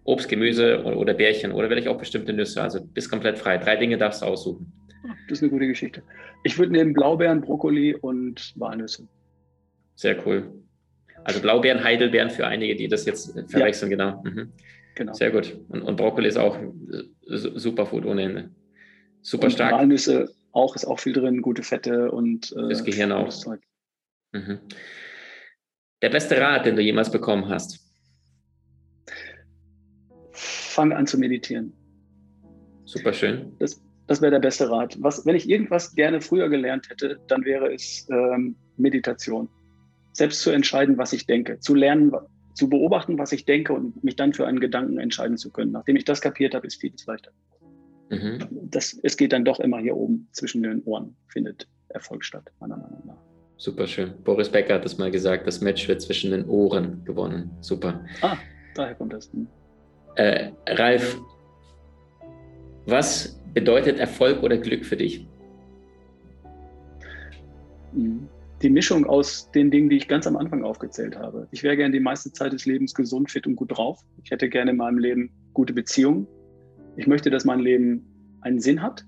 Obst, 0.04 0.30
Gemüse 0.30 0.84
oder, 0.84 0.98
oder 0.98 1.14
Bärchen 1.14 1.52
oder 1.52 1.68
vielleicht 1.68 1.88
auch 1.88 1.98
bestimmte 1.98 2.34
Nüsse, 2.34 2.62
also 2.62 2.80
bist 2.82 3.10
komplett 3.10 3.38
frei. 3.38 3.58
Drei 3.58 3.76
Dinge 3.76 3.98
darfst 3.98 4.22
du 4.22 4.26
aussuchen. 4.26 4.72
Das 5.30 5.40
ist 5.40 5.44
eine 5.44 5.52
gute 5.52 5.68
Geschichte. 5.68 6.04
Ich 6.44 6.58
würde 6.58 6.72
nehmen 6.72 6.94
Blaubeeren, 6.94 7.42
Brokkoli 7.42 7.96
und 7.96 8.54
Walnüsse. 8.56 9.08
Sehr 9.96 10.16
cool. 10.26 10.50
Also 11.28 11.42
Blaubeeren, 11.42 11.84
Heidelbeeren 11.84 12.30
für 12.30 12.48
einige, 12.48 12.74
die 12.78 12.88
das 12.88 13.06
jetzt 13.06 13.34
verwechseln, 13.50 13.92
ja. 13.92 13.98
genau. 13.98 14.24
Mhm. 14.24 14.54
genau. 14.96 15.12
Sehr 15.12 15.30
gut. 15.30 15.60
Und, 15.68 15.82
und, 15.82 15.98
Brokkoli 15.98 16.30
ist 16.30 16.38
auch 16.38 16.58
Superfood 17.26 18.06
ohne 18.06 18.22
Ende. 18.24 18.50
Super 19.24 19.48
und 19.48 19.52
stark. 19.52 19.74
Walnüsse 19.74 20.34
auch 20.54 20.74
ist 20.74 20.86
auch 20.86 21.02
viel 21.02 21.12
drin, 21.12 21.42
gute 21.42 21.64
Fette 21.64 22.12
und 22.12 22.54
äh, 22.54 22.70
das 22.70 22.86
Gehirn 22.86 23.12
auch. 23.12 23.30
Mhm. 24.32 24.60
Der 26.02 26.10
beste 26.10 26.40
Rat, 26.40 26.66
den 26.66 26.78
du 26.78 26.82
jemals 26.82 27.12
bekommen 27.12 27.50
hast? 27.50 27.86
Fang 30.32 30.94
an 30.94 31.08
zu 31.08 31.18
meditieren. 31.18 31.74
Super 32.86 33.12
schön. 33.12 33.54
Das, 33.60 33.84
das 34.08 34.22
wäre 34.22 34.32
der 34.32 34.40
beste 34.40 34.70
Rat. 34.70 34.96
Was, 35.02 35.26
wenn 35.26 35.36
ich 35.36 35.50
irgendwas 35.50 35.94
gerne 35.94 36.22
früher 36.22 36.48
gelernt 36.48 36.90
hätte, 36.90 37.20
dann 37.28 37.44
wäre 37.44 37.74
es 37.74 38.08
ähm, 38.10 38.56
Meditation 38.78 39.50
selbst 40.18 40.42
zu 40.42 40.50
entscheiden, 40.50 40.98
was 40.98 41.14
ich 41.14 41.28
denke, 41.28 41.60
zu 41.60 41.76
lernen, 41.76 42.12
zu 42.56 42.70
beobachten, 42.70 43.20
was 43.20 43.32
ich 43.32 43.46
denke 43.46 43.74
und 43.74 44.04
mich 44.04 44.16
dann 44.16 44.34
für 44.34 44.48
einen 44.48 44.60
Gedanken 44.60 44.98
entscheiden 44.98 45.38
zu 45.38 45.52
können. 45.52 45.72
Nachdem 45.72 45.96
ich 45.96 46.06
das 46.06 46.22
kapiert 46.22 46.56
habe, 46.56 46.66
ist 46.66 46.82
vieles 46.82 47.06
leichter. 47.06 47.32
Mhm. 48.10 48.40
Das, 48.72 49.00
es 49.04 49.16
geht 49.16 49.32
dann 49.32 49.46
doch 49.46 49.60
immer 49.60 49.80
hier 49.80 49.96
oben 49.96 50.28
zwischen 50.32 50.64
den 50.64 50.82
Ohren, 50.84 51.16
findet 51.28 51.68
Erfolg 51.90 52.26
statt, 52.26 52.52
meiner 52.60 52.78
Meinung 52.78 53.04
nach. 53.06 53.18
Super 53.58 53.86
schön. 53.86 54.14
Boris 54.24 54.50
Becker 54.50 54.76
hat 54.76 54.86
das 54.86 54.98
mal 54.98 55.12
gesagt, 55.12 55.46
das 55.46 55.62
Match 55.62 55.88
wird 55.88 56.02
zwischen 56.02 56.32
den 56.32 56.46
Ohren 56.46 57.04
gewonnen. 57.06 57.52
Super. 57.62 58.04
Ah, 58.22 58.38
daher 58.74 58.96
kommt 58.96 59.14
das. 59.14 59.32
Hm. 59.32 59.48
Äh, 60.16 60.52
Ralf, 60.68 61.20
was 62.88 63.40
bedeutet 63.54 64.00
Erfolg 64.00 64.42
oder 64.42 64.58
Glück 64.58 64.84
für 64.84 64.98
dich? 64.98 65.28
Mhm 67.94 68.28
die 68.62 68.70
Mischung 68.70 69.06
aus 69.06 69.52
den 69.52 69.70
Dingen, 69.70 69.90
die 69.90 69.98
ich 69.98 70.08
ganz 70.08 70.26
am 70.26 70.36
Anfang 70.36 70.64
aufgezählt 70.64 71.16
habe. 71.16 71.48
Ich 71.52 71.64
wäre 71.64 71.78
gerne 71.78 71.94
die 71.94 72.00
meiste 72.00 72.32
Zeit 72.32 72.54
des 72.54 72.66
Lebens 72.66 72.94
gesund, 72.94 73.30
fit 73.30 73.46
und 73.46 73.56
gut 73.56 73.78
drauf. 73.78 74.00
Ich 74.24 74.32
hätte 74.32 74.50
gerne 74.50 74.72
in 74.72 74.78
meinem 74.78 74.98
Leben 74.98 75.32
gute 75.54 75.74
Beziehungen. 75.74 76.28
Ich 76.96 77.06
möchte, 77.06 77.30
dass 77.30 77.46
mein 77.46 77.60
Leben 77.60 78.06
einen 78.42 78.60
Sinn 78.60 78.82
hat. 78.82 79.06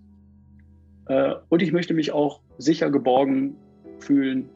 Äh, 1.08 1.34
und 1.50 1.62
ich 1.62 1.72
möchte 1.72 1.94
mich 1.94 2.12
auch 2.12 2.42
sicher 2.58 2.92
geborgen 2.92 3.56
fühlen. 4.00 4.50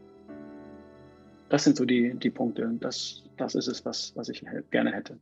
Das 1.50 1.64
sind 1.64 1.76
so 1.76 1.86
die, 1.86 2.14
die 2.16 2.30
Punkte. 2.30 2.72
Das, 2.80 3.24
das 3.38 3.56
ist 3.56 3.68
es, 3.68 3.84
was, 3.86 4.14
was 4.16 4.30
ich 4.30 4.44
gerne 4.70 4.92
hätte. 4.92 5.20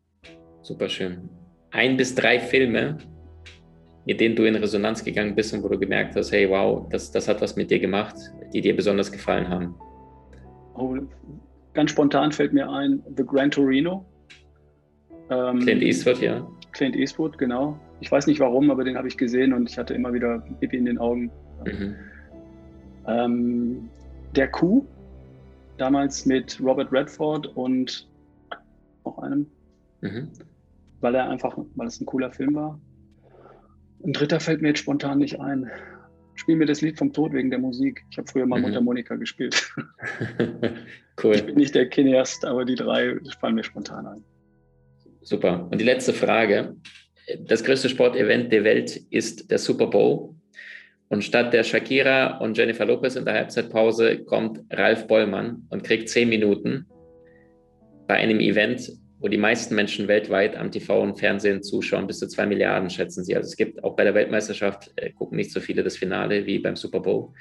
Super 0.62 0.90
schön. 0.90 1.30
Ein 1.72 1.96
bis 1.96 2.14
drei 2.14 2.40
Filme, 2.40 2.98
mit 4.06 4.20
denen 4.20 4.36
du 4.36 4.44
in 4.44 4.56
Resonanz 4.56 5.04
gegangen 5.04 5.36
bist 5.36 5.54
und 5.54 5.64
wo 5.64 5.68
du 5.68 5.78
gemerkt 5.78 6.16
hast, 6.16 6.32
hey, 6.32 6.50
wow, 6.50 6.88
das, 6.90 7.12
das 7.12 7.28
hat 7.28 7.42
was 7.42 7.56
mit 7.56 7.70
dir 7.70 7.80
gemacht, 7.80 8.16
die 8.54 8.62
dir 8.62 8.76
besonders 8.76 9.12
gefallen 9.12 9.48
haben? 9.48 9.76
Oh, 10.76 10.98
ganz 11.74 11.92
spontan 11.92 12.32
fällt 12.32 12.54
mir 12.54 12.70
ein 12.70 13.04
The 13.16 13.24
Gran 13.26 13.52
Torino. 13.52 14.06
Ähm, 15.30 15.60
Clint 15.60 15.84
Eastwood, 15.84 16.20
ja. 16.22 16.48
Clint 16.72 16.96
Eastwood, 16.96 17.38
genau. 17.38 17.80
Ich 18.00 18.12
weiß 18.12 18.28
nicht 18.28 18.40
warum, 18.40 18.72
aber 18.72 18.84
den 18.84 18.98
habe 18.98 19.08
ich 19.08 19.18
gesehen 19.18 19.54
und 19.54 19.70
ich 19.70 19.78
hatte 19.78 19.94
immer 19.94 20.14
wieder 20.14 20.40
Pipi 20.60 20.78
in 20.78 20.86
den 20.86 20.98
Augen. 20.98 21.32
Mhm. 21.66 21.96
Ähm, 23.08 23.90
der 24.36 24.50
Kuh, 24.50 24.86
damals 25.78 26.26
mit 26.26 26.60
Robert 26.62 26.92
Redford 26.92 27.48
und 27.56 28.08
noch 29.06 29.18
einem, 29.20 29.48
mhm. 30.02 30.30
weil 31.02 31.16
er 31.16 31.30
einfach, 31.30 31.58
weil 31.76 31.88
es 31.88 32.00
ein 32.00 32.06
cooler 32.06 32.32
Film 32.32 32.56
war. 32.56 32.80
Ein 34.06 34.14
dritter 34.14 34.40
fällt 34.40 34.62
mir 34.62 34.70
jetzt 34.70 34.80
spontan 34.80 35.20
nicht 35.20 35.40
ein. 35.40 35.70
Spiel 36.36 36.56
mir 36.56 36.66
das 36.66 36.82
Lied 36.82 36.98
vom 36.98 37.14
Tod 37.14 37.34
wegen 37.34 37.50
der 37.50 37.60
Musik. 37.60 38.04
Ich 38.10 38.18
habe 38.18 38.28
früher 38.28 38.46
mal 38.46 38.58
mhm. 38.58 38.64
Mundharmonika 38.64 39.16
gespielt. 39.16 39.74
cool. 41.24 41.36
Ich 41.36 41.46
bin 41.46 41.56
nicht 41.56 41.76
der 41.76 41.90
Cineast, 41.90 42.46
aber 42.46 42.66
die 42.66 42.76
drei 42.76 43.18
fallen 43.40 43.56
mir 43.56 43.64
spontan 43.64 44.08
ein. 44.08 44.24
Super. 45.22 45.68
Und 45.70 45.80
die 45.80 45.86
letzte 45.86 46.14
Frage. 46.14 46.76
Das 47.46 47.64
größte 47.64 47.90
Sportevent 47.90 48.52
der 48.52 48.64
Welt 48.64 48.98
ist 49.10 49.52
der 49.52 49.60
Super 49.60 49.88
Bowl. 49.88 50.36
Und 51.10 51.24
statt 51.24 51.54
der 51.54 51.64
Shakira 51.64 52.38
und 52.38 52.58
Jennifer 52.58 52.86
Lopez 52.86 53.16
in 53.16 53.26
der 53.26 53.34
Halbzeitpause 53.36 54.24
kommt 54.24 54.62
Ralf 54.72 55.08
Bollmann 55.08 55.68
und 55.70 55.84
kriegt 55.84 56.10
zehn 56.10 56.30
Minuten 56.30 56.88
bei 58.08 58.16
einem 58.16 58.40
Event, 58.40 58.92
wo 59.22 59.28
die 59.28 59.38
meisten 59.38 59.76
Menschen 59.76 60.08
weltweit 60.08 60.58
am 60.58 60.72
TV 60.72 61.00
und 61.00 61.20
Fernsehen 61.20 61.62
zuschauen, 61.62 62.08
bis 62.08 62.18
zu 62.18 62.28
zwei 62.28 62.48
Milliarden 62.48 62.90
schätzen 62.90 63.24
sie. 63.24 63.36
Also 63.36 63.48
es 63.48 63.56
gibt 63.56 63.84
auch 63.84 63.96
bei 63.96 64.04
der 64.04 64.16
Weltmeisterschaft, 64.16 64.92
äh, 64.96 65.12
gucken 65.12 65.38
nicht 65.38 65.52
so 65.52 65.60
viele 65.60 65.84
das 65.84 65.96
Finale 65.96 66.48
wie 66.48 66.58
beim 66.58 66.76
Super 66.76 67.02
Bowl. 67.02 67.32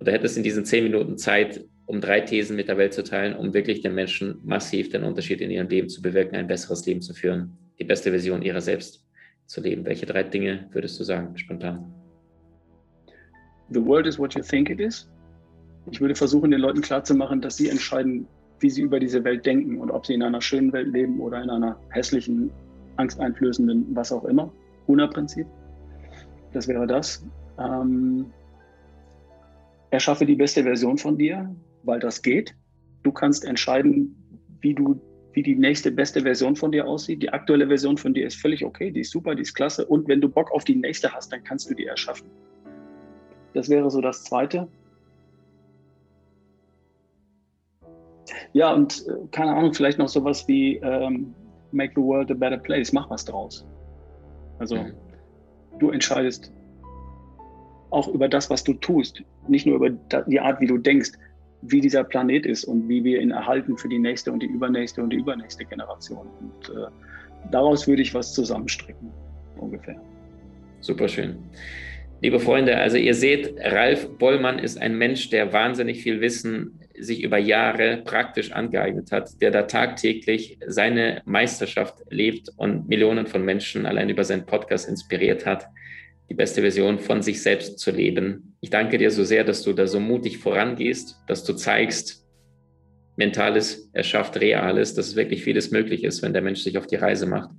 Und 0.00 0.08
da 0.08 0.10
hätte 0.10 0.26
es 0.26 0.36
in 0.36 0.42
diesen 0.42 0.64
zehn 0.64 0.82
Minuten 0.82 1.16
Zeit, 1.16 1.64
um 1.86 2.00
drei 2.00 2.20
Thesen 2.20 2.56
mit 2.56 2.66
der 2.66 2.78
Welt 2.78 2.94
zu 2.94 3.04
teilen, 3.04 3.36
um 3.36 3.54
wirklich 3.54 3.80
den 3.80 3.94
Menschen 3.94 4.40
massiv 4.42 4.88
den 4.88 5.04
Unterschied 5.04 5.40
in 5.40 5.52
ihrem 5.52 5.68
Leben 5.68 5.88
zu 5.88 6.02
bewirken, 6.02 6.34
ein 6.34 6.48
besseres 6.48 6.84
Leben 6.84 7.00
zu 7.00 7.14
führen, 7.14 7.56
die 7.78 7.84
beste 7.84 8.10
Version 8.10 8.42
ihrer 8.42 8.60
selbst 8.60 9.06
zu 9.46 9.60
leben. 9.60 9.84
Welche 9.84 10.06
drei 10.06 10.24
Dinge 10.24 10.68
würdest 10.72 10.98
du 10.98 11.04
sagen, 11.04 11.38
spontan? 11.38 11.94
The 13.70 13.84
world 13.84 14.08
is 14.08 14.18
what 14.18 14.34
you 14.34 14.42
think 14.42 14.68
it 14.68 14.80
is. 14.80 15.08
Ich 15.92 16.00
würde 16.00 16.16
versuchen, 16.16 16.50
den 16.50 16.60
Leuten 16.60 16.80
klarzumachen, 16.80 17.40
dass 17.40 17.56
sie 17.56 17.68
entscheiden, 17.68 18.26
wie 18.60 18.70
sie 18.70 18.82
über 18.82 19.00
diese 19.00 19.24
Welt 19.24 19.44
denken 19.44 19.78
und 19.78 19.90
ob 19.90 20.06
sie 20.06 20.14
in 20.14 20.22
einer 20.22 20.40
schönen 20.40 20.72
Welt 20.72 20.88
leben 20.88 21.20
oder 21.20 21.42
in 21.42 21.50
einer 21.50 21.78
hässlichen, 21.90 22.50
angsteinflößenden, 22.96 23.88
was 23.94 24.12
auch 24.12 24.24
immer. 24.24 24.52
Huna-Prinzip. 24.86 25.46
Das 26.52 26.68
wäre 26.68 26.86
das. 26.86 27.24
Ähm, 27.58 28.26
erschaffe 29.90 30.26
die 30.26 30.36
beste 30.36 30.62
Version 30.62 30.98
von 30.98 31.18
dir, 31.18 31.54
weil 31.82 32.00
das 32.00 32.22
geht. 32.22 32.54
Du 33.02 33.12
kannst 33.12 33.44
entscheiden, 33.44 34.16
wie 34.60 34.74
du 34.74 35.00
wie 35.34 35.42
die 35.42 35.56
nächste 35.56 35.90
beste 35.90 36.20
Version 36.22 36.56
von 36.56 36.72
dir 36.72 36.86
aussieht. 36.86 37.22
Die 37.22 37.30
aktuelle 37.30 37.66
Version 37.66 37.98
von 37.98 38.14
dir 38.14 38.26
ist 38.26 38.40
völlig 38.40 38.64
okay, 38.64 38.90
die 38.90 39.00
ist 39.00 39.10
super, 39.10 39.34
die 39.34 39.42
ist 39.42 39.54
klasse. 39.54 39.84
Und 39.84 40.08
wenn 40.08 40.20
du 40.20 40.28
Bock 40.28 40.52
auf 40.52 40.64
die 40.64 40.76
nächste 40.76 41.12
hast, 41.12 41.32
dann 41.32 41.42
kannst 41.42 41.68
du 41.68 41.74
die 41.74 41.86
erschaffen. 41.86 42.28
Das 43.52 43.68
wäre 43.68 43.90
so 43.90 44.00
das 44.00 44.24
Zweite. 44.24 44.68
Ja, 48.52 48.72
und 48.72 49.06
äh, 49.06 49.12
keine 49.30 49.54
Ahnung, 49.54 49.74
vielleicht 49.74 49.98
noch 49.98 50.08
sowas 50.08 50.46
wie 50.48 50.76
ähm, 50.76 51.34
Make 51.72 51.92
the 51.96 52.02
World 52.02 52.30
a 52.30 52.34
Better 52.34 52.58
Place, 52.58 52.92
mach 52.92 53.08
was 53.10 53.24
draus. 53.24 53.66
Also 54.58 54.76
mhm. 54.76 54.92
du 55.78 55.90
entscheidest 55.90 56.52
auch 57.90 58.08
über 58.08 58.28
das, 58.28 58.50
was 58.50 58.64
du 58.64 58.74
tust, 58.74 59.22
nicht 59.48 59.66
nur 59.66 59.76
über 59.76 59.90
die 60.26 60.40
Art, 60.40 60.60
wie 60.60 60.66
du 60.66 60.78
denkst. 60.78 61.12
wie 61.66 61.80
dieser 61.80 62.04
Planet 62.04 62.44
ist 62.44 62.64
und 62.64 62.88
wie 62.88 63.02
wir 63.04 63.20
ihn 63.20 63.30
erhalten 63.30 63.78
für 63.78 63.88
die 63.88 63.98
nächste 63.98 64.30
und 64.30 64.40
die 64.40 64.46
übernächste 64.46 65.02
und 65.02 65.10
die 65.10 65.16
übernächste 65.16 65.64
Generation. 65.64 66.26
Und 66.40 66.68
äh, 66.68 66.88
daraus 67.50 67.86
würde 67.86 68.02
ich 68.02 68.12
was 68.12 68.34
zusammenstricken, 68.34 69.10
ungefähr. 69.58 69.96
Super 70.80 71.08
schön. 71.08 71.36
Liebe 72.20 72.38
Freunde, 72.38 72.76
also 72.76 72.96
ihr 72.96 73.14
seht, 73.14 73.54
Ralf 73.60 74.08
Bollmann 74.18 74.58
ist 74.58 74.80
ein 74.80 74.96
Mensch, 74.98 75.30
der 75.30 75.52
wahnsinnig 75.52 76.02
viel 76.02 76.20
Wissen 76.20 76.80
sich 76.98 77.22
über 77.22 77.38
Jahre 77.38 78.02
praktisch 78.04 78.52
angeeignet 78.52 79.12
hat, 79.12 79.40
der 79.40 79.50
da 79.50 79.62
tagtäglich 79.62 80.58
seine 80.66 81.22
Meisterschaft 81.24 81.98
lebt 82.10 82.48
und 82.56 82.88
Millionen 82.88 83.26
von 83.26 83.44
Menschen 83.44 83.86
allein 83.86 84.08
über 84.08 84.24
seinen 84.24 84.46
Podcast 84.46 84.88
inspiriert 84.88 85.46
hat, 85.46 85.66
die 86.28 86.34
beste 86.34 86.62
Version 86.62 86.98
von 86.98 87.22
sich 87.22 87.42
selbst 87.42 87.78
zu 87.78 87.90
leben. 87.90 88.56
Ich 88.60 88.70
danke 88.70 88.98
dir 88.98 89.10
so 89.10 89.24
sehr, 89.24 89.44
dass 89.44 89.62
du 89.62 89.72
da 89.72 89.86
so 89.86 90.00
mutig 90.00 90.38
vorangehst, 90.38 91.20
dass 91.26 91.44
du 91.44 91.52
zeigst, 91.54 92.23
Mentales 93.16 93.90
erschafft 93.92 94.40
Reales, 94.40 94.94
dass 94.94 95.16
wirklich 95.16 95.44
vieles 95.44 95.70
möglich 95.70 96.04
ist, 96.04 96.22
wenn 96.22 96.32
der 96.32 96.42
Mensch 96.42 96.60
sich 96.60 96.78
auf 96.78 96.86
die 96.86 96.96
Reise 96.96 97.26
macht. 97.26 97.50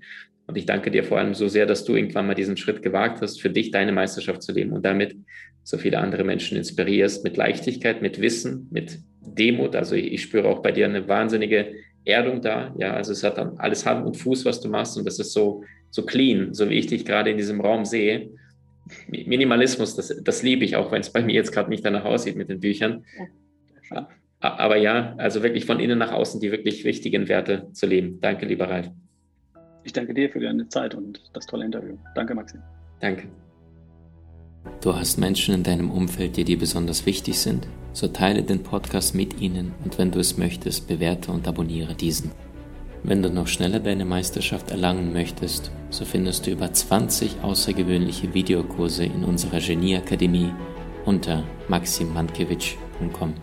Und 0.48 0.58
ich 0.58 0.65
danke 0.65 0.91
dir 0.91 1.04
vor 1.04 1.18
allem 1.18 1.34
so 1.34 1.48
sehr, 1.48 1.65
dass 1.65 1.86
du 1.86 1.96
irgendwann 1.96 2.28
mal 2.28 2.36
diesen 2.36 2.58
Schritt 2.58 2.82
gewagt 2.84 3.22
hast, 3.22 3.41
für 3.41 3.50
dich 3.50 3.72
deine 3.72 3.91
Meisterschaft 3.91 4.44
zu 4.44 4.52
leben 4.52 4.74
und 4.74 4.86
damit 4.86 5.15
so 5.63 5.78
viele 5.78 5.98
andere 5.98 6.24
Menschen 6.24 6.58
inspirierst 6.58 7.24
mit 7.24 7.38
Leichtigkeit, 7.38 8.02
mit 8.02 8.22
Wissen, 8.22 8.68
mit 8.72 9.00
Demut. 9.22 9.76
Also 9.76 9.96
ich, 9.96 10.13
ich 10.13 10.22
spüre 10.22 10.48
auch 10.48 10.62
bei 10.62 10.72
dir 10.72 10.86
eine 10.86 11.08
wahnsinnige 11.08 11.74
Erdung 12.04 12.41
da. 12.41 12.76
Ja, 12.78 12.94
also 12.94 13.12
es 13.12 13.24
hat 13.24 13.39
dann 13.39 13.58
alles 13.58 13.86
Hand 13.86 14.06
und 14.06 14.18
Fuß, 14.18 14.46
was 14.46 14.62
du 14.62 14.70
machst 14.70 14.98
und 14.98 15.06
das 15.06 15.18
ist 15.18 15.34
so, 15.34 15.63
so 15.89 16.06
clean, 16.06 16.54
so 16.54 16.70
wie 16.70 16.76
ich 16.76 16.88
dich 16.88 17.06
gerade 17.06 17.32
in 17.32 17.38
diesem 17.38 17.62
Raum 17.62 17.86
sehe. 17.86 18.30
Minimalismus, 19.08 19.96
das, 19.96 20.15
das 20.24 20.44
liebe 20.44 20.63
ich, 20.63 20.76
auch 20.76 20.91
wenn 20.91 21.02
es 21.02 21.12
bei 21.12 21.24
mir 21.24 21.34
jetzt 21.34 21.52
gerade 21.52 21.72
nicht 21.72 21.84
danach 21.84 22.06
aussieht 22.06 22.36
mit 22.36 22.50
den 22.50 22.60
Büchern. 22.60 23.04
Ja. 23.89 24.08
Aber 24.53 24.77
ja, 24.77 25.15
also 25.17 25.43
wirklich 25.43 25.65
von 25.65 25.79
innen 25.79 25.97
nach 25.97 26.12
außen 26.12 26.39
die 26.39 26.51
wirklich 26.51 26.84
wichtigen 26.84 27.27
Werte 27.27 27.67
zu 27.73 27.86
leben. 27.86 28.19
Danke, 28.21 28.45
lieber 28.45 28.69
Ralf. 28.69 28.89
Ich 29.84 29.93
danke 29.93 30.13
dir 30.13 30.29
für 30.29 30.39
deine 30.39 30.67
Zeit 30.67 30.95
und 30.95 31.21
das 31.34 31.45
tolle 31.45 31.65
Interview. 31.65 31.95
Danke, 32.15 32.34
Maxim. 32.34 32.62
Danke. 32.99 33.27
Du 34.81 34.95
hast 34.95 35.17
Menschen 35.17 35.53
in 35.53 35.63
deinem 35.63 35.91
Umfeld, 35.91 36.38
die 36.38 36.43
dir 36.43 36.58
besonders 36.58 37.05
wichtig 37.05 37.39
sind? 37.39 37.67
So 37.93 38.08
teile 38.08 38.43
den 38.43 38.63
Podcast 38.63 39.15
mit 39.15 39.39
ihnen 39.39 39.73
und 39.84 39.97
wenn 39.97 40.12
du 40.12 40.19
es 40.19 40.38
möchtest, 40.38 40.88
bewerte 40.88 41.31
und 41.31 41.47
abonniere 41.47 41.93
diesen. 41.93 42.31
Wenn 43.03 43.21
du 43.21 43.29
noch 43.29 43.47
schneller 43.47 43.79
deine 43.79 44.05
Meisterschaft 44.05 44.71
erlangen 44.71 45.13
möchtest, 45.13 45.71
so 45.91 46.05
findest 46.05 46.47
du 46.47 46.51
über 46.51 46.73
20 46.73 47.43
außergewöhnliche 47.43 48.34
Videokurse 48.34 49.05
in 49.05 49.23
unserer 49.23 49.60
Genieakademie 49.60 50.51
unter 51.05 51.43
maximmankiewicz.com. 51.67 53.36